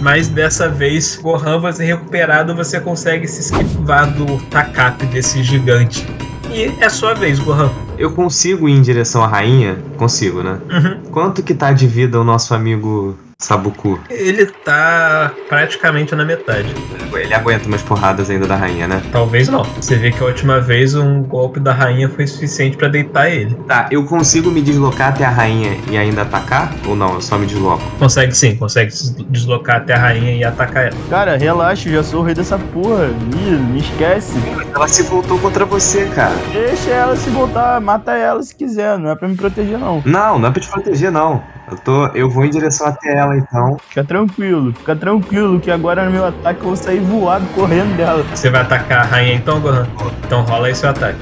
[0.00, 6.04] Mas dessa vez, Gohan vai ser recuperado, você consegue se esquivar do tacape desse gigante.
[6.50, 7.70] E é sua vez, Gohan.
[7.96, 9.78] Eu consigo ir em direção à rainha?
[9.96, 10.58] Consigo, né?
[10.68, 11.10] Uhum.
[11.12, 13.98] Quanto que tá de vida o nosso amigo Sabuku?
[14.08, 16.72] Ele tá praticamente na metade.
[17.12, 19.02] Ele aguenta umas porradas ainda da rainha, né?
[19.12, 19.64] Talvez não.
[19.64, 23.54] Você vê que a última vez um golpe da rainha foi suficiente pra deitar ele.
[23.66, 26.72] Tá, eu consigo me deslocar até a rainha e ainda atacar?
[26.86, 27.14] Ou não?
[27.14, 27.82] Eu só me desloco?
[27.98, 30.96] Consegue sim, consegue se deslocar até a rainha e atacar ela.
[31.10, 33.06] Cara, relaxa, eu já sou o rei dessa porra.
[33.06, 34.34] Ih, me esquece.
[34.74, 36.34] Ela se voltou contra você, cara.
[36.52, 40.02] Deixa ela se voltar, mata ela se quiser, não é pra me proteger não.
[40.04, 41.42] Não, não é pra te proteger, não.
[41.70, 43.76] Eu, tô, eu vou em direção até ela, então.
[43.88, 48.24] Fica tranquilo, fica tranquilo que agora no meu ataque eu vou sair voado correndo dela.
[48.34, 49.86] Você vai atacar a rainha então, Gohan?
[50.26, 51.18] Então rola aí seu ataque.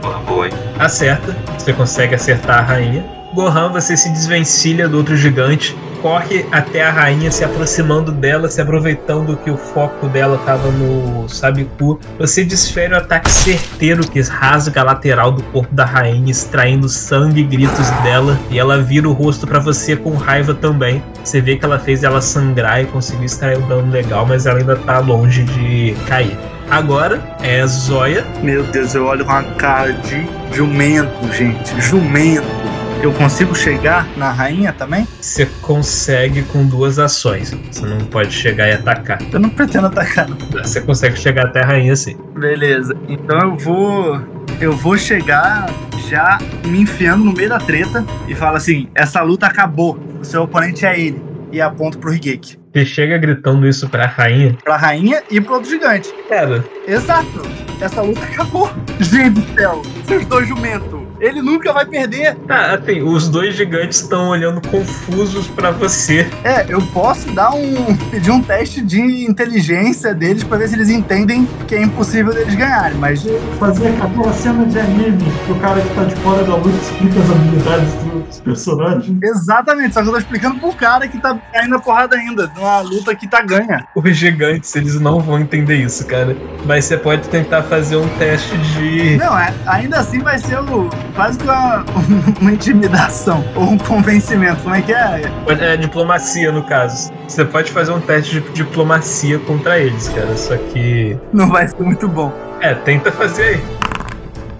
[0.00, 0.52] Porra, boa, hein?
[0.78, 3.04] Acerta, você consegue acertar a rainha.
[3.34, 8.60] Gohan, você se desvencilha do outro gigante, corre até a rainha, se aproximando dela, se
[8.60, 11.98] aproveitando que o foco dela estava no Sabiku.
[12.18, 17.40] Você desfere o ataque certeiro que rasga a lateral do corpo da rainha, extraindo sangue
[17.40, 18.38] e gritos dela.
[18.50, 21.02] E ela vira o rosto para você com raiva também.
[21.22, 24.58] Você vê que ela fez ela sangrar e conseguiu extrair um dano legal, mas ela
[24.58, 26.36] ainda tá longe de cair.
[26.70, 28.24] Agora é Zóia.
[28.42, 31.80] Meu Deus, eu olho com uma cara de jumento, gente.
[31.80, 32.85] Jumento.
[33.06, 35.06] Eu consigo chegar na rainha também?
[35.20, 37.56] Você consegue com duas ações.
[37.70, 39.20] Você não pode chegar e atacar.
[39.32, 40.36] Eu não pretendo atacar, não.
[40.60, 42.16] Você consegue chegar até a rainha sim.
[42.36, 42.96] Beleza.
[43.08, 44.20] Então eu vou.
[44.60, 45.70] Eu vou chegar
[46.08, 46.36] já
[46.66, 49.96] me enfiando no meio da treta e falo assim: essa luta acabou.
[50.20, 51.22] O seu oponente é ele.
[51.52, 52.58] E aponto pro Higeki.
[52.74, 54.58] Você chega gritando isso pra rainha.
[54.64, 56.12] Pra rainha e pro outro gigante.
[56.28, 57.40] Cara, Exato.
[57.80, 58.68] Essa luta acabou.
[58.98, 60.95] Gente do céu, seus dois jumentos.
[61.20, 62.34] Ele nunca vai perder.
[62.46, 66.26] tá, assim, os dois gigantes estão olhando confusos pra você.
[66.44, 67.96] É, eu posso dar um.
[68.10, 72.54] pedir um teste de inteligência deles pra ver se eles entendem que é impossível deles
[72.54, 72.96] ganharem.
[72.98, 73.26] Mas
[73.58, 77.18] Fazer aquela cena de anime que o cara que tá de fora da luta explica
[77.20, 79.18] as habilidades dos personagens.
[79.22, 82.50] exatamente, só que eu tô explicando pro cara que tá caindo a porrada ainda.
[82.54, 83.86] Numa luta que tá ganha.
[83.94, 86.36] Os gigantes, eles não vão entender isso, cara.
[86.64, 89.16] Mas você pode tentar fazer um teste de.
[89.16, 91.84] Não, é, ainda assim vai ser o, quase que uma,
[92.40, 93.44] uma intimidação.
[93.54, 94.62] Ou um convencimento.
[94.62, 95.22] Como é que é?
[95.48, 97.12] É diplomacia, no caso.
[97.26, 100.36] Você pode fazer um teste de diplomacia contra eles, cara.
[100.36, 101.18] Só que.
[101.32, 102.32] Não vai ser muito bom.
[102.60, 103.75] É, tenta fazer aí.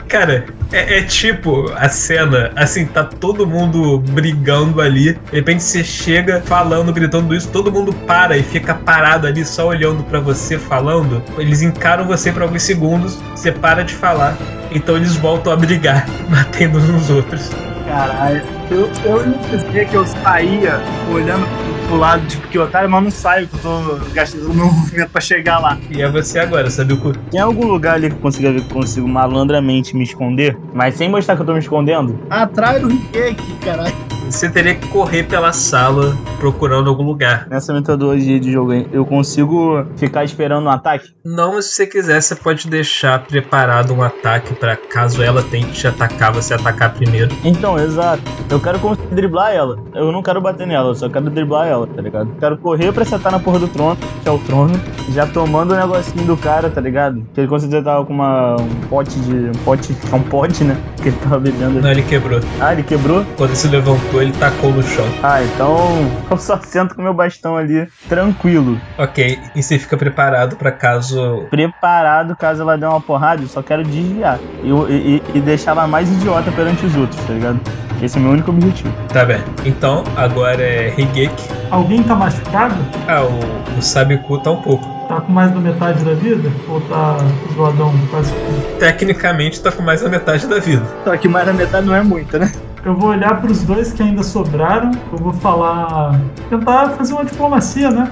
[0.08, 5.14] Cara, é, é tipo a cena, assim, tá todo mundo brigando ali.
[5.14, 9.68] De repente você chega falando, gritando isso, todo mundo para e fica parado ali só
[9.68, 11.22] olhando pra você falando.
[11.38, 14.36] Eles encaram você por alguns segundos, você para de falar.
[14.70, 17.50] Então eles voltam a brigar, batendo uns nos outros.
[17.86, 18.42] Caralho.
[18.70, 20.80] Eu, eu ia dizer que eu saía
[21.12, 21.46] olhando
[21.86, 25.20] pro lado, tipo, que otário, mas não saio, que eu tô gastando meu movimento pra
[25.20, 25.78] chegar lá.
[25.90, 27.18] E é você agora, sabe o que?
[27.30, 30.56] Tem algum lugar ali que eu consiga ver que eu consigo malandramente me esconder?
[30.74, 32.18] Mas sem mostrar que eu tô me escondendo?
[32.28, 34.05] Atrás do Higeki, caralho.
[34.30, 37.46] Você teria que correr pela sala procurando algum lugar.
[37.48, 41.10] Nessa metodologia de jogo, eu consigo ficar esperando um ataque?
[41.24, 45.72] Não, mas se você quiser, você pode deixar preparado um ataque pra caso ela tente
[45.72, 47.34] te atacar, você atacar primeiro.
[47.44, 48.22] Então, exato.
[48.50, 49.76] Eu quero conseguir driblar ela.
[49.94, 52.30] Eu não quero bater nela, eu só quero driblar ela, tá ligado?
[52.38, 54.74] Quero correr pra sentar na porra do trono, que é o trono,
[55.10, 57.26] já tomando o negocinho do cara, tá ligado?
[57.32, 59.34] Que ele certeza tava com uma, um pote de.
[59.34, 59.96] Um pote.
[60.10, 60.76] É um pote, né?
[61.02, 61.80] Que ele tava bebendo.
[61.80, 62.40] Não, ele quebrou.
[62.60, 63.24] Ah, ele quebrou?
[63.36, 65.06] Quando se levantou, ele tacou no chão.
[65.22, 65.76] Ah, então
[66.30, 68.80] eu só sento com meu bastão ali, tranquilo.
[68.98, 71.46] Ok, e você fica preparado pra caso.
[71.50, 74.38] Preparado caso ela dê uma porrada, eu só quero desviar.
[74.62, 77.60] E, e, e deixar ela mais idiota perante os outros, tá ligado?
[78.02, 78.92] Esse é o meu único objetivo.
[79.08, 79.40] Tá bem.
[79.64, 81.48] Então, agora é Higeki.
[81.70, 82.74] Alguém tá machucado?
[83.08, 84.86] Ah, o, o Sabiku tá um pouco.
[85.08, 86.50] Tá com mais da metade da vida?
[86.68, 87.16] Ou tá
[87.54, 88.78] zoadão quase tudo?
[88.78, 90.84] Tecnicamente tá com mais da metade da vida.
[91.04, 92.52] Só que mais da metade não é muita, né?
[92.86, 94.92] Eu vou olhar pros dois que ainda sobraram.
[95.10, 96.20] Eu vou falar.
[96.48, 98.08] Tentar fazer uma diplomacia, né?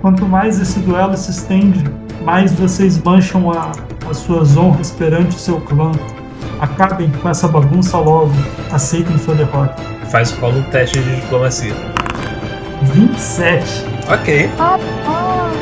[0.00, 1.84] Quanto mais esse duelo se estende,
[2.24, 3.70] mais vocês mancham a,
[4.10, 5.92] as suas honras perante o seu clã.
[6.60, 8.32] Acabem com essa bagunça logo.
[8.72, 9.80] Aceitem sua derrota.
[10.10, 11.74] Faz rola um teste de diplomacia.
[12.82, 13.84] 27.
[14.12, 14.50] Ok.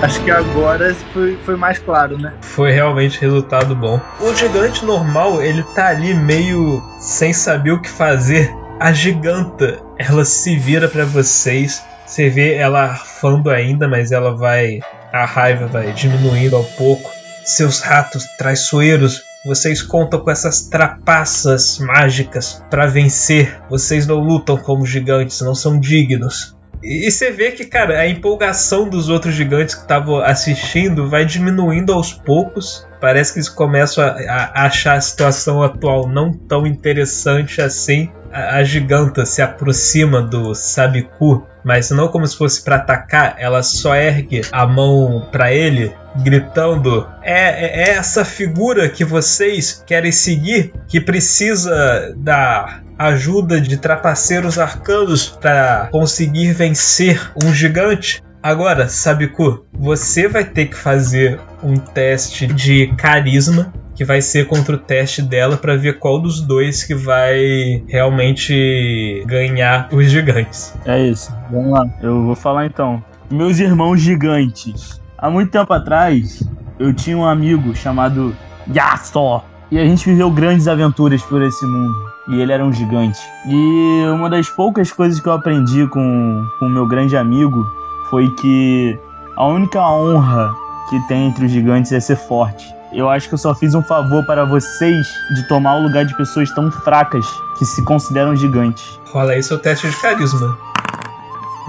[0.02, 2.32] Acho que agora foi, foi mais claro, né?
[2.42, 4.00] Foi realmente resultado bom.
[4.20, 8.54] O gigante normal, ele tá ali meio sem saber o que fazer.
[8.78, 11.82] A giganta, ela se vira pra vocês.
[12.06, 14.80] Você vê ela arfando ainda, mas ela vai.
[15.12, 17.10] A raiva vai diminuindo ao pouco.
[17.44, 23.58] Seus ratos traiçoeiros, vocês contam com essas trapaças mágicas pra vencer.
[23.70, 26.54] Vocês não lutam como gigantes, não são dignos.
[26.84, 31.94] E você vê que, cara, a empolgação dos outros gigantes que estavam assistindo vai diminuindo
[31.94, 32.86] aos poucos.
[33.00, 38.10] Parece que eles começam a, a achar a situação atual não tão interessante assim.
[38.30, 43.62] A, a giganta se aproxima do Sabiku, mas não como se fosse para atacar, ela
[43.62, 50.74] só ergue a mão para ele, gritando: é, é essa figura que vocês querem seguir
[50.86, 58.22] que precisa da ajuda de trapaceiros arcanos para conseguir vencer um gigante.
[58.42, 64.74] Agora, Sabiku, você vai ter que fazer um teste de carisma que vai ser contra
[64.74, 70.74] o teste dela para ver qual dos dois que vai realmente ganhar os gigantes.
[70.84, 71.86] É isso, vamos lá.
[72.02, 73.02] Eu vou falar então.
[73.30, 75.00] Meus irmãos gigantes.
[75.16, 76.46] Há muito tempo atrás,
[76.78, 78.36] eu tinha um amigo chamado
[78.74, 79.42] Yasuo.
[79.70, 82.13] E a gente viveu grandes aventuras por esse mundo.
[82.26, 83.20] E ele era um gigante.
[83.46, 87.70] E uma das poucas coisas que eu aprendi com o meu grande amigo
[88.08, 88.98] foi que
[89.36, 90.54] a única honra
[90.88, 92.74] que tem entre os gigantes é ser forte.
[92.92, 96.16] Eu acho que eu só fiz um favor para vocês de tomar o lugar de
[96.16, 97.26] pessoas tão fracas
[97.58, 99.00] que se consideram gigantes.
[99.12, 100.56] Rola aí seu teste de carisma.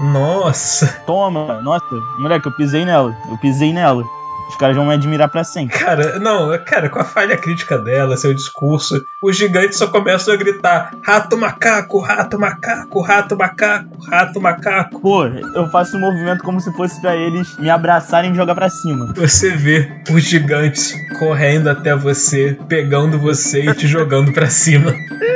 [0.00, 1.86] Nossa, Toma, nossa,
[2.18, 3.16] moleque, eu pisei nela.
[3.30, 4.04] Eu pisei nela.
[4.48, 5.78] Os caras vão me admirar pra sempre.
[5.78, 10.36] cara, não, cara, com a falha crítica dela, seu discurso, os gigantes só começam a
[10.36, 15.00] gritar: rato macaco, rato macaco, rato macaco, rato macaco.
[15.00, 18.54] Pô, eu faço um movimento como se fosse pra eles me abraçarem e me jogar
[18.54, 19.12] pra cima.
[19.16, 24.94] Você vê os gigantes correndo até você, pegando você e te jogando pra cima.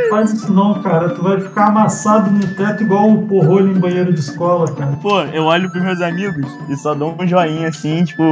[0.09, 1.11] Faz isso não, cara.
[1.11, 4.93] Tu vai ficar amassado no teto igual o porrolho em banheiro de escola, cara.
[5.03, 8.23] Pô, eu olho pros meus amigos e só dou um joinha assim, tipo,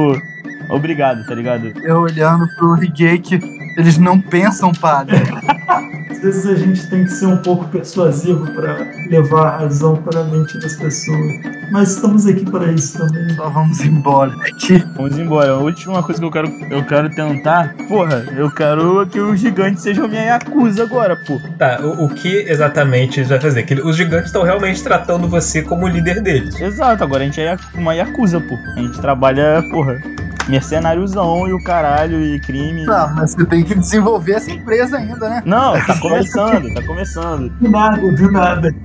[0.69, 1.71] obrigado, tá ligado?
[1.83, 3.39] Eu olhando pro Higeki,
[3.77, 5.17] eles não pensam, padre.
[6.09, 10.19] Às vezes a gente tem que ser um pouco persuasivo pra levar a razão para
[10.19, 11.59] a mente das pessoas.
[11.71, 13.29] Mas estamos aqui para isso também.
[13.35, 14.83] Só vamos embora daqui.
[14.95, 15.51] Vamos embora.
[15.51, 19.83] A última coisa que eu quero, eu quero tentar, porra, eu quero que os gigantes
[19.83, 21.39] sejam minha Yakuza agora, pô.
[21.57, 23.63] Tá, o, o que exatamente eles vão fazer?
[23.63, 26.59] Que os gigantes estão realmente tratando você como líder deles.
[26.59, 28.55] Exato, agora a gente é uma Yakuza, pô.
[28.75, 30.01] A gente trabalha, porra,
[30.49, 32.85] mercenáriozão e o caralho e crime.
[32.85, 35.43] Não, mas você tem que desenvolver essa empresa ainda, né?
[35.45, 37.49] Não, tá começando, tá começando.
[37.59, 38.75] Do nada, do nada.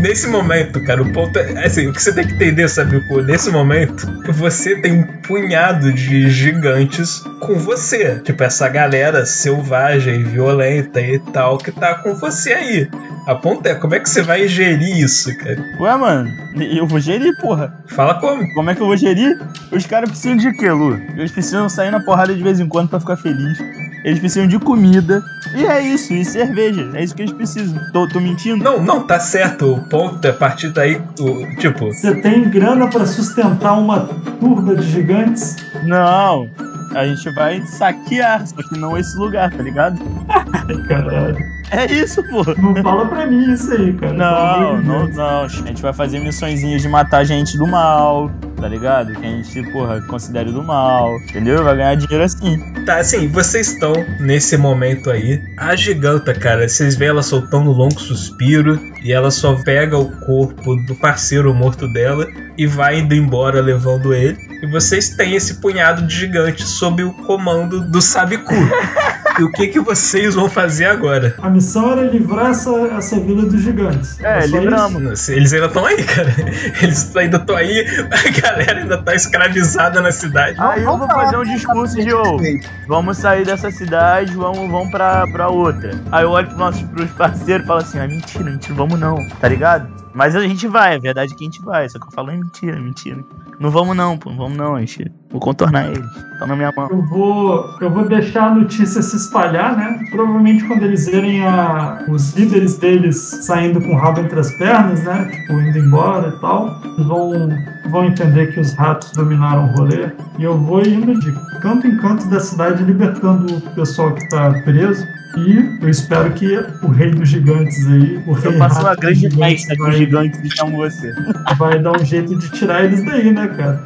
[0.00, 1.66] Nesse momento, cara, o ponto é.
[1.66, 3.02] Assim, o que você tem que entender, sabe?
[3.24, 8.20] Nesse momento, você tem um punhado de gigantes com você.
[8.20, 12.90] Tipo, essa galera selvagem, violenta e tal, que tá com você aí.
[13.28, 15.62] A ponto é, como é que você vai gerir isso, cara?
[15.78, 17.74] Ué, mano, eu vou gerir, porra.
[17.88, 18.42] Fala como?
[18.54, 19.38] Como é que eu vou gerir?
[19.70, 20.94] Os caras precisam de quê, Lu?
[21.14, 23.58] Eles precisam sair na porrada de vez em quando pra ficar feliz.
[24.02, 25.22] Eles precisam de comida.
[25.54, 26.90] E é isso, e cerveja.
[26.94, 27.78] É isso que eles precisam.
[27.92, 28.64] Tô, tô mentindo?
[28.64, 29.74] Não, não, tá certo.
[29.74, 34.08] O ponto é a partir daí, o, tipo, Você tem grana para sustentar uma
[34.40, 35.54] turba de gigantes?
[35.84, 36.48] Não.
[36.94, 39.98] A gente vai saquear, só que não esse lugar, tá ligado?
[40.88, 41.57] Caralho.
[41.70, 42.44] É isso, pô.
[42.56, 44.12] Não fala pra mim isso aí, cara.
[44.12, 45.42] Não, não, não.
[45.42, 49.12] A gente vai fazer missõezinhas de matar gente do mal, tá ligado?
[49.12, 51.62] Que a gente, porra, considere do mal, entendeu?
[51.62, 52.58] Vai ganhar dinheiro assim.
[52.84, 55.42] Tá, assim, vocês estão nesse momento aí.
[55.58, 60.10] A giganta, cara, vocês veem ela soltando um longo suspiro e ela só pega o
[60.20, 64.36] corpo do parceiro morto dela e vai indo embora levando ele.
[64.62, 68.54] E vocês têm esse punhado de gigantes sob o comando do Sabiku.
[69.38, 71.34] e o que que vocês vão fazer agora?
[71.40, 74.18] A missão era livrar essa, essa vila dos gigantes.
[74.20, 75.28] É, só livramos.
[75.28, 76.34] Eles ainda estão aí, cara.
[76.82, 80.56] Eles ainda estão aí, a galera ainda tá escravizada na cidade.
[80.58, 82.38] Aí eu vou fazer um discurso de, ô,
[82.86, 85.92] vamos sair dessa cidade, vamos, vamos pra, pra outra.
[86.10, 89.16] Aí eu olho pros nossos pros parceiros e falo assim, ah, mentira, mentira, vamos não,
[89.40, 89.88] tá ligado?
[90.14, 92.36] Mas a gente vai, é verdade que a gente vai, só que eu falo, é
[92.36, 93.24] mentira, é mentira.
[93.58, 95.10] Não vamos não, pô, não vamos não, a gente.
[95.30, 96.06] Vou contornar eles.
[96.32, 96.88] Estão na minha mão.
[96.90, 100.00] Eu vou, eu vou deixar a notícia se espalhar, né?
[100.10, 105.02] Provavelmente quando eles verem a, os líderes deles saindo com o rabo entre as pernas,
[105.02, 105.24] né?
[105.26, 107.50] Tipo, indo embora e tal, vão,
[107.90, 110.12] vão entender que os ratos dominaram o rolê.
[110.38, 114.50] E eu vou indo de canto em canto da cidade, libertando o pessoal que tá
[114.64, 115.04] preso.
[115.36, 119.74] E eu espero que o rei dos gigantes aí, o rei Eu uma grande festa
[119.74, 121.12] os gigantes e chamo você.
[121.58, 123.82] vai dar um jeito de tirar eles daí, né, cara?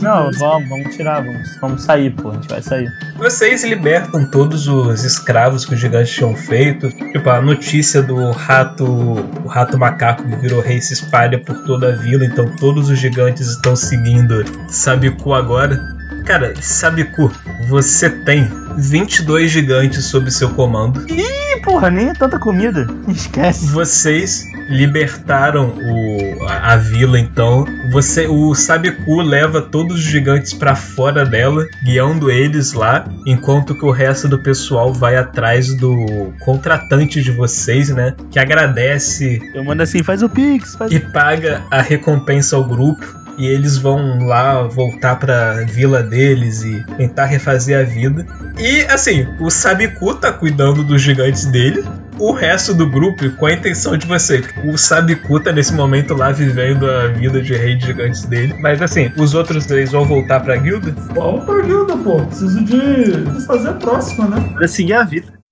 [0.00, 2.88] Não, vamos, vamos tirar, vamos, vamos sair, pô, a gente vai sair.
[3.16, 6.88] Vocês libertam todos os escravos que os gigantes tinham feito.
[6.90, 11.88] Tipo, a notícia do rato, o rato macaco que virou rei se espalha por toda
[11.88, 15.80] a vila, então todos os gigantes estão seguindo Sabiku agora.
[16.24, 17.30] Cara, Sabiku,
[17.68, 21.04] você tem 22 gigantes sob seu comando.
[21.10, 22.86] Ih, porra, nem é tanta comida.
[23.08, 23.66] Esquece.
[23.66, 27.64] Vocês libertaram o, a, a vila, então.
[27.90, 33.84] Você, o Sabiku leva todos os gigantes pra fora dela, guiando eles lá, enquanto que
[33.84, 38.14] o resto do pessoal vai atrás do contratante de vocês, né?
[38.30, 43.24] Que agradece Eu mando assim, faz o pix, faz e paga a recompensa ao grupo.
[43.36, 48.24] E eles vão lá voltar pra vila deles e tentar refazer a vida.
[48.56, 51.84] E assim, o Sabiku tá cuidando dos gigantes dele.
[52.18, 54.42] O resto do grupo, com a intenção de você.
[54.64, 58.54] O Sabiku tá nesse momento lá vivendo a vida de rei de gigantes dele.
[58.60, 60.94] Mas assim, os outros três vão voltar pra guilda.
[61.14, 62.22] Vamos pra guilda, pô.
[62.22, 64.52] Preciso de fazer a próxima, né?
[64.54, 65.43] Pra seguir a vida.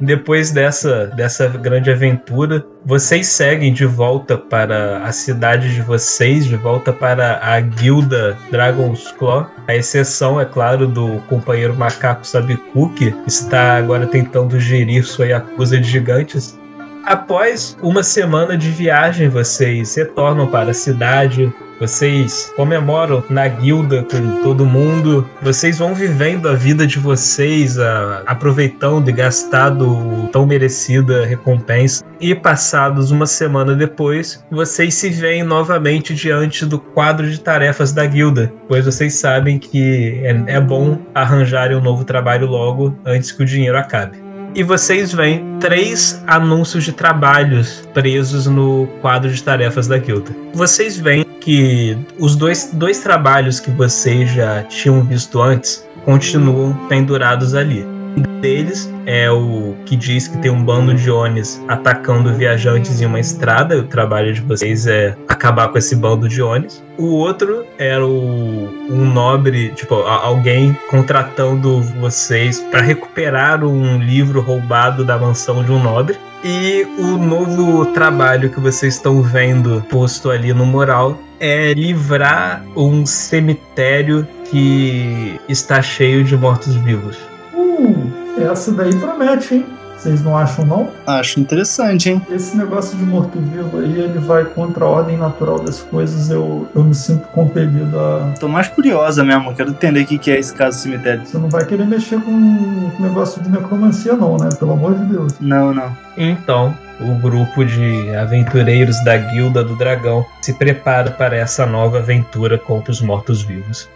[0.00, 6.56] Depois dessa, dessa grande aventura, vocês seguem de volta para a cidade de vocês, de
[6.56, 9.48] volta para a guilda Dragon's Claw.
[9.68, 15.78] A exceção, é claro, do companheiro macaco Sabiku, que está agora tentando gerir sua Yakuza
[15.78, 16.58] de gigantes.
[17.06, 24.42] Após uma semana de viagem, vocês retornam para a cidade, vocês comemoram na guilda com
[24.42, 31.26] todo mundo, vocês vão vivendo a vida de vocês, a- aproveitando e gastando tão merecida
[31.26, 32.02] recompensa.
[32.18, 38.06] E passados uma semana depois, vocês se veem novamente diante do quadro de tarefas da
[38.06, 43.42] guilda, pois vocês sabem que é, é bom arranjarem um novo trabalho logo antes que
[43.42, 44.23] o dinheiro acabe
[44.54, 50.30] e vocês veem três anúncios de trabalhos presos no quadro de tarefas da guilda.
[50.52, 57.54] Vocês veem que os dois, dois trabalhos que vocês já tinham visto antes continuam pendurados
[57.54, 57.84] ali.
[58.16, 63.06] Um deles é o que diz que tem um bando de Onis atacando viajantes em
[63.06, 63.78] uma estrada.
[63.78, 66.82] O trabalho de vocês é acabar com esse bando de Onis.
[66.96, 75.04] O outro era o, um nobre, tipo, alguém contratando vocês para recuperar um livro roubado
[75.04, 76.16] da mansão de um nobre.
[76.42, 83.04] E o novo trabalho que vocês estão vendo posto ali no mural é livrar um
[83.04, 87.18] cemitério que está cheio de mortos-vivos.
[87.52, 88.10] Uh,
[88.50, 89.66] essa daí promete, hein?
[90.04, 90.90] Vocês não acham, não?
[91.06, 92.20] Acho interessante, hein?
[92.30, 96.28] Esse negócio de morto-vivo aí, ele vai contra a ordem natural das coisas.
[96.28, 98.34] Eu, eu me sinto compelido a.
[98.38, 101.24] Tô mais curiosa mesmo, quero entender o que que é esse caso do cemitério.
[101.24, 104.50] Você não vai querer mexer com negócio de necromancia, não, né?
[104.58, 105.32] Pelo amor de Deus.
[105.40, 105.96] Não, não.
[106.18, 112.58] Então, o grupo de aventureiros da Guilda do Dragão se prepara para essa nova aventura
[112.58, 113.88] contra os mortos-vivos.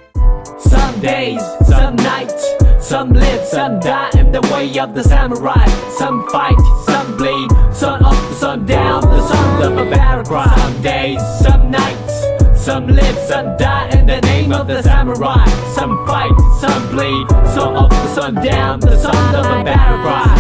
[0.57, 2.58] Some days, some nights,
[2.89, 5.67] some live, some die in the way of the samurai.
[5.99, 10.59] Some fight, some bleed, sun up, sun down, the sons of a paragraph.
[10.59, 12.15] Some days, some nights,
[12.57, 15.45] some live, some die in the name of the samurai.
[15.75, 20.39] Some fight, some bleed, sun up, sun down, the sons of a paragraph.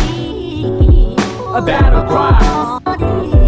[1.54, 3.47] A battle cry.